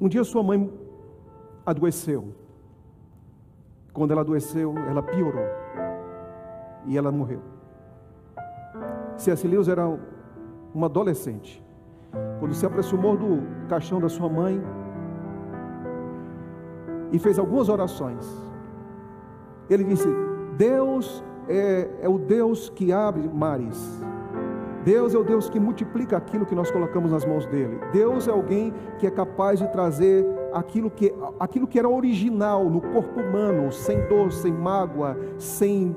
Um 0.00 0.08
dia 0.08 0.24
sua 0.24 0.42
mãe 0.42 0.68
adoeceu. 1.64 2.34
Quando 3.92 4.10
ela 4.10 4.22
adoeceu, 4.22 4.76
ela 4.76 5.04
piorou. 5.04 5.46
E 6.84 6.98
ela 6.98 7.12
morreu. 7.12 7.40
C.S. 9.16 9.46
Lewis 9.46 9.68
era 9.68 9.86
uma 10.74 10.86
adolescente. 10.86 11.62
Quando 12.40 12.52
se 12.52 12.66
aproximou 12.66 13.16
do 13.16 13.68
caixão 13.68 14.00
da 14.00 14.08
sua 14.08 14.28
mãe, 14.28 14.60
e 17.12 17.20
fez 17.20 17.38
algumas 17.38 17.68
orações. 17.68 18.26
Ele 19.70 19.84
disse: 19.84 20.08
Deus 20.56 21.22
é, 21.48 21.88
é 22.02 22.08
o 22.08 22.18
Deus 22.18 22.68
que 22.68 22.92
abre 22.92 23.28
mares. 23.28 24.04
Deus 24.86 25.16
é 25.16 25.18
o 25.18 25.24
Deus 25.24 25.50
que 25.50 25.58
multiplica 25.58 26.16
aquilo 26.16 26.46
que 26.46 26.54
nós 26.54 26.70
colocamos 26.70 27.10
nas 27.10 27.24
mãos 27.24 27.44
dele. 27.44 27.80
Deus 27.92 28.28
é 28.28 28.30
alguém 28.30 28.72
que 29.00 29.06
é 29.08 29.10
capaz 29.10 29.58
de 29.58 29.66
trazer 29.72 30.24
aquilo 30.52 30.88
que, 30.88 31.12
aquilo 31.40 31.66
que 31.66 31.76
era 31.76 31.88
original 31.88 32.70
no 32.70 32.80
corpo 32.80 33.18
humano, 33.20 33.72
sem 33.72 34.06
dor, 34.06 34.30
sem 34.30 34.52
mágoa, 34.52 35.18
sem, 35.38 35.96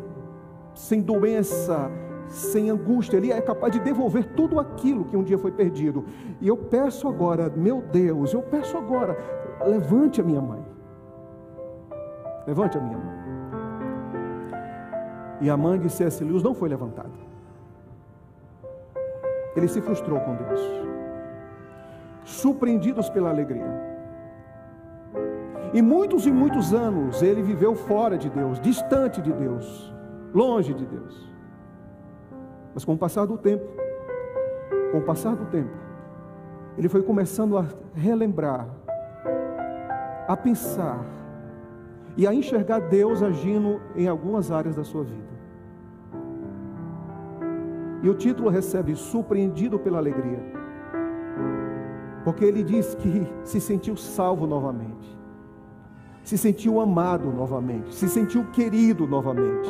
sem 0.74 1.02
doença, 1.02 1.92
sem 2.30 2.72
angústia, 2.72 3.18
Ele 3.18 3.32
é 3.32 3.40
capaz 3.40 3.74
de 3.74 3.80
devolver 3.80 4.26
tudo 4.36 4.60
aquilo 4.60 5.06
que 5.06 5.16
um 5.16 5.24
dia 5.24 5.38
foi 5.38 5.52
perdido. 5.52 6.06
E 6.42 6.48
eu 6.48 6.58
peço 6.58 7.08
agora, 7.08 7.48
meu 7.56 7.84
Deus, 7.84 8.34
eu 8.34 8.42
peço 8.42 8.76
agora, 8.76 9.16
levante 9.68 10.20
a 10.20 10.24
minha 10.24 10.42
mãe. 10.42 10.66
Levante 12.48 12.76
a 12.76 12.82
minha 12.82 12.98
mãe. 12.98 13.20
E 15.42 15.48
a 15.48 15.56
mãe 15.56 15.78
de 15.80 15.92
C.S. 15.92 16.24
Lewis 16.24 16.42
não 16.42 16.56
foi 16.56 16.68
levantada. 16.70 17.29
Ele 19.60 19.68
se 19.68 19.82
frustrou 19.82 20.18
com 20.22 20.36
Deus. 20.36 20.62
Surpreendidos 22.24 23.10
pela 23.10 23.30
alegria. 23.30 23.90
E 25.74 25.82
muitos 25.82 26.26
e 26.26 26.32
muitos 26.32 26.74
anos 26.74 27.22
ele 27.22 27.44
viveu 27.44 27.76
fora 27.76 28.18
de 28.18 28.30
Deus, 28.30 28.58
distante 28.60 29.22
de 29.22 29.34
Deus, 29.34 29.94
longe 30.34 30.74
de 30.74 30.86
Deus. 30.86 31.30
Mas 32.74 32.86
com 32.86 32.94
o 32.94 32.98
passar 32.98 33.26
do 33.26 33.38
tempo, 33.38 33.66
com 34.94 35.00
o 35.00 35.02
passar 35.02 35.36
do 35.36 35.46
tempo, 35.48 35.78
ele 36.78 36.88
foi 36.88 37.04
começando 37.04 37.58
a 37.58 37.66
relembrar, 37.94 38.66
a 40.26 40.38
pensar 40.38 41.04
e 42.16 42.26
a 42.26 42.34
enxergar 42.34 42.80
Deus 42.80 43.22
agindo 43.22 43.82
em 43.94 44.08
algumas 44.08 44.52
áreas 44.52 44.78
da 44.78 44.86
sua 44.86 45.04
vida. 45.04 45.39
E 48.02 48.10
o 48.10 48.14
título 48.14 48.50
recebe 48.50 48.96
Surpreendido 48.96 49.78
pela 49.78 49.98
Alegria, 49.98 50.40
porque 52.24 52.46
ele 52.46 52.64
diz 52.64 52.96
que 52.96 53.28
se 53.44 53.60
sentiu 53.60 53.98
salvo 53.98 54.48
novamente, 54.48 55.18
se 56.24 56.38
sentiu 56.38 56.80
amado 56.80 57.30
novamente, 57.32 57.94
se 57.94 58.08
sentiu 58.08 58.46
querido 58.52 59.06
novamente. 59.06 59.70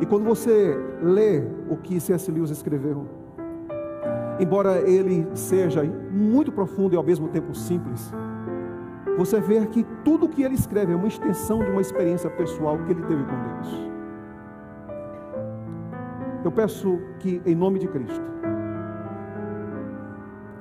E 0.00 0.06
quando 0.06 0.24
você 0.24 0.76
lê 1.02 1.44
o 1.68 1.76
que 1.76 2.00
C.S. 2.00 2.30
Lewis 2.32 2.50
escreveu, 2.50 3.06
embora 4.40 4.80
ele 4.80 5.28
seja 5.34 5.84
muito 6.10 6.50
profundo 6.50 6.94
e 6.94 6.96
ao 6.96 7.04
mesmo 7.04 7.28
tempo 7.28 7.54
simples, 7.54 8.12
você 9.16 9.38
vê 9.38 9.64
que 9.66 9.84
tudo 10.02 10.26
o 10.26 10.28
que 10.28 10.42
ele 10.42 10.54
escreve 10.54 10.92
é 10.94 10.96
uma 10.96 11.06
extensão 11.06 11.58
de 11.58 11.70
uma 11.70 11.82
experiência 11.82 12.30
pessoal 12.30 12.78
que 12.78 12.92
ele 12.92 13.02
teve 13.02 13.22
com 13.22 13.30
Deus. 13.30 13.89
Eu 16.44 16.50
peço 16.50 16.98
que, 17.18 17.40
em 17.44 17.54
nome 17.54 17.78
de 17.78 17.88
Cristo, 17.88 18.20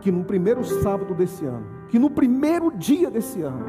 que 0.02 0.12
no 0.12 0.24
primeiro 0.24 0.64
sábado 0.64 1.14
desse 1.14 1.46
ano, 1.46 1.66
que 1.90 2.00
no 2.00 2.10
primeiro 2.10 2.72
dia 2.72 3.10
desse 3.10 3.42
ano, 3.42 3.66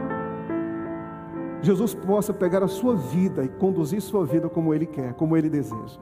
Jesus 1.63 1.95
possa 1.95 2.33
pegar 2.33 2.63
a 2.63 2.69
sua 2.69 2.97
vida 2.97 3.45
e 3.45 3.49
conduzir 3.49 4.01
sua 4.01 4.25
vida 4.25 4.49
como 4.49 4.73
Ele 4.73 4.87
quer, 4.87 5.15
como 5.15 5.37
Ele 5.37 5.49
deseja. 5.49 6.01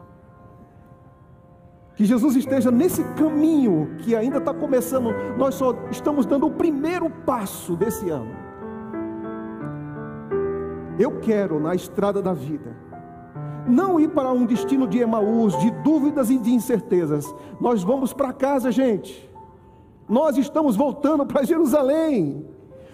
Que 1.95 2.05
Jesus 2.05 2.37
esteja 2.37 2.71
nesse 2.71 3.03
caminho 3.15 3.97
que 3.99 4.15
ainda 4.15 4.39
está 4.39 4.55
começando, 4.55 5.11
nós 5.37 5.57
só 5.57 5.75
estamos 5.91 6.25
dando 6.27 6.47
o 6.47 6.53
primeiro 6.53 7.11
passo 7.11 7.75
desse 7.75 8.09
ano. 8.09 8.31
Eu 10.99 11.19
quero, 11.19 11.59
na 11.59 11.75
estrada 11.75 12.23
da 12.23 12.33
vida, 12.33 12.77
não 13.69 14.01
ir 14.01 14.09
para 14.09 14.33
um 14.33 14.47
destino 14.47 14.87
de 14.87 14.99
Emaús, 14.99 15.59
de 15.59 15.71
dúvidas 15.71 16.31
e 16.31 16.39
de 16.39 16.53
incertezas. 16.53 17.33
Nós 17.61 17.83
vamos 17.83 18.13
para 18.13 18.33
casa, 18.33 18.73
gente. 18.73 19.29
Nós 20.09 20.37
estamos 20.39 20.75
voltando 20.75 21.27
para 21.27 21.45
Jerusalém. 21.45 22.45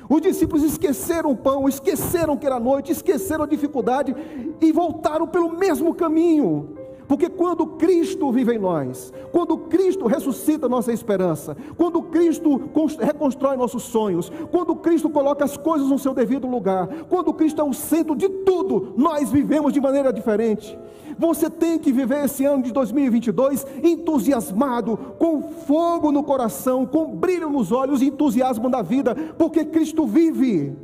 Os 0.09 0.21
discípulos 0.21 0.63
esqueceram 0.63 1.31
o 1.31 1.37
pão, 1.37 1.69
esqueceram 1.69 2.37
que 2.37 2.47
era 2.47 2.61
noite, 2.61 2.93
esqueceram 2.93 3.45
a 3.45 3.49
dificuldade 3.49 4.15
e 4.61 4.73
voltaram 4.73 5.27
pelo 5.27 5.57
mesmo 5.57 5.95
caminho. 5.95 6.84
Porque 7.07 7.29
quando 7.29 7.67
Cristo 7.67 8.31
vive 8.33 8.55
em 8.55 8.59
nós, 8.59 9.13
quando 9.33 9.57
Cristo 9.57 10.07
ressuscita 10.07 10.69
nossa 10.69 10.93
esperança, 10.93 11.57
quando 11.77 12.03
Cristo 12.03 12.71
reconstrói 12.99 13.57
nossos 13.57 13.83
sonhos, 13.85 14.31
quando 14.51 14.75
Cristo 14.77 15.11
coloca 15.11 15.45
as 15.45 15.57
coisas 15.57 15.89
no 15.89 15.99
seu 15.99 16.15
devido 16.15 16.47
lugar, 16.47 16.89
quando 17.09 17.33
Cristo 17.35 17.61
é 17.61 17.65
o 17.65 17.73
centro 17.73 18.15
de 18.15 18.29
tudo, 18.29 18.95
nós 18.97 19.31
vivemos 19.31 19.73
de 19.73 19.81
maneira 19.81 20.13
diferente. 20.13 20.79
Você 21.19 21.49
tem 21.49 21.79
que 21.79 21.93
viver 21.93 22.25
esse 22.25 22.45
ano 22.45 22.63
de 22.63 22.73
2022 22.73 23.67
entusiasmado, 23.83 24.97
com 25.19 25.43
fogo 25.43 26.11
no 26.11 26.23
coração, 26.23 26.85
com 26.87 27.15
brilho 27.15 27.49
nos 27.49 27.71
olhos 27.71 28.03
e 28.03 28.07
entusiasmo 28.07 28.69
da 28.69 28.83
vida, 28.83 29.15
porque 29.39 29.65
Cristo 29.65 30.07
vive 30.07 30.77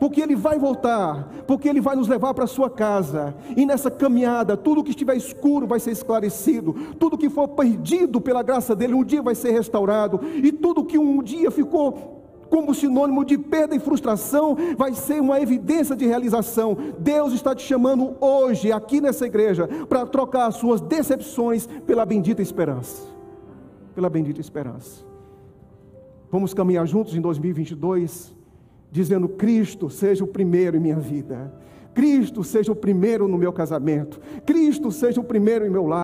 porque 0.00 0.22
Ele 0.22 0.34
vai 0.34 0.58
voltar, 0.58 1.28
porque 1.46 1.68
Ele 1.68 1.80
vai 1.80 1.94
nos 1.94 2.08
levar 2.08 2.32
para 2.32 2.44
a 2.44 2.48
sua 2.48 2.70
casa, 2.70 3.34
e 3.54 3.66
nessa 3.66 3.90
caminhada, 3.90 4.56
tudo 4.56 4.82
que 4.82 4.90
estiver 4.90 5.14
escuro 5.14 5.66
vai 5.66 5.78
ser 5.78 5.90
esclarecido, 5.90 6.72
tudo 6.98 7.18
que 7.18 7.28
for 7.28 7.48
perdido 7.48 8.18
pela 8.18 8.42
graça 8.42 8.74
dEle, 8.74 8.94
um 8.94 9.04
dia 9.04 9.20
vai 9.20 9.34
ser 9.34 9.50
restaurado, 9.50 10.18
e 10.42 10.50
tudo 10.50 10.86
que 10.86 10.98
um 10.98 11.22
dia 11.22 11.50
ficou 11.50 12.16
como 12.48 12.74
sinônimo 12.74 13.24
de 13.24 13.36
perda 13.38 13.76
e 13.76 13.78
frustração, 13.78 14.56
vai 14.76 14.94
ser 14.94 15.20
uma 15.20 15.40
evidência 15.40 15.94
de 15.94 16.04
realização. 16.04 16.76
Deus 16.98 17.32
está 17.32 17.54
te 17.54 17.62
chamando 17.62 18.16
hoje, 18.20 18.72
aqui 18.72 19.00
nessa 19.00 19.24
igreja, 19.24 19.68
para 19.88 20.04
trocar 20.04 20.46
as 20.46 20.56
suas 20.56 20.80
decepções 20.80 21.68
pela 21.86 22.04
bendita 22.04 22.42
esperança. 22.42 23.06
Pela 23.94 24.10
bendita 24.10 24.40
esperança. 24.40 25.04
Vamos 26.28 26.52
caminhar 26.52 26.86
juntos 26.88 27.14
em 27.14 27.20
2022 27.20 28.39
dizendo: 28.90 29.28
Cristo 29.28 29.88
seja 29.88 30.24
o 30.24 30.26
primeiro 30.26 30.76
em 30.76 30.80
minha 30.80 30.98
vida, 30.98 31.52
Cristo 31.94 32.42
seja 32.44 32.72
o 32.72 32.76
primeiro 32.76 33.28
no 33.28 33.38
meu 33.38 33.52
casamento, 33.52 34.20
Cristo 34.44 34.90
seja 34.90 35.20
o 35.20 35.24
primeiro 35.24 35.66
em 35.66 35.70
meu 35.70 35.86
lar. 35.86 35.98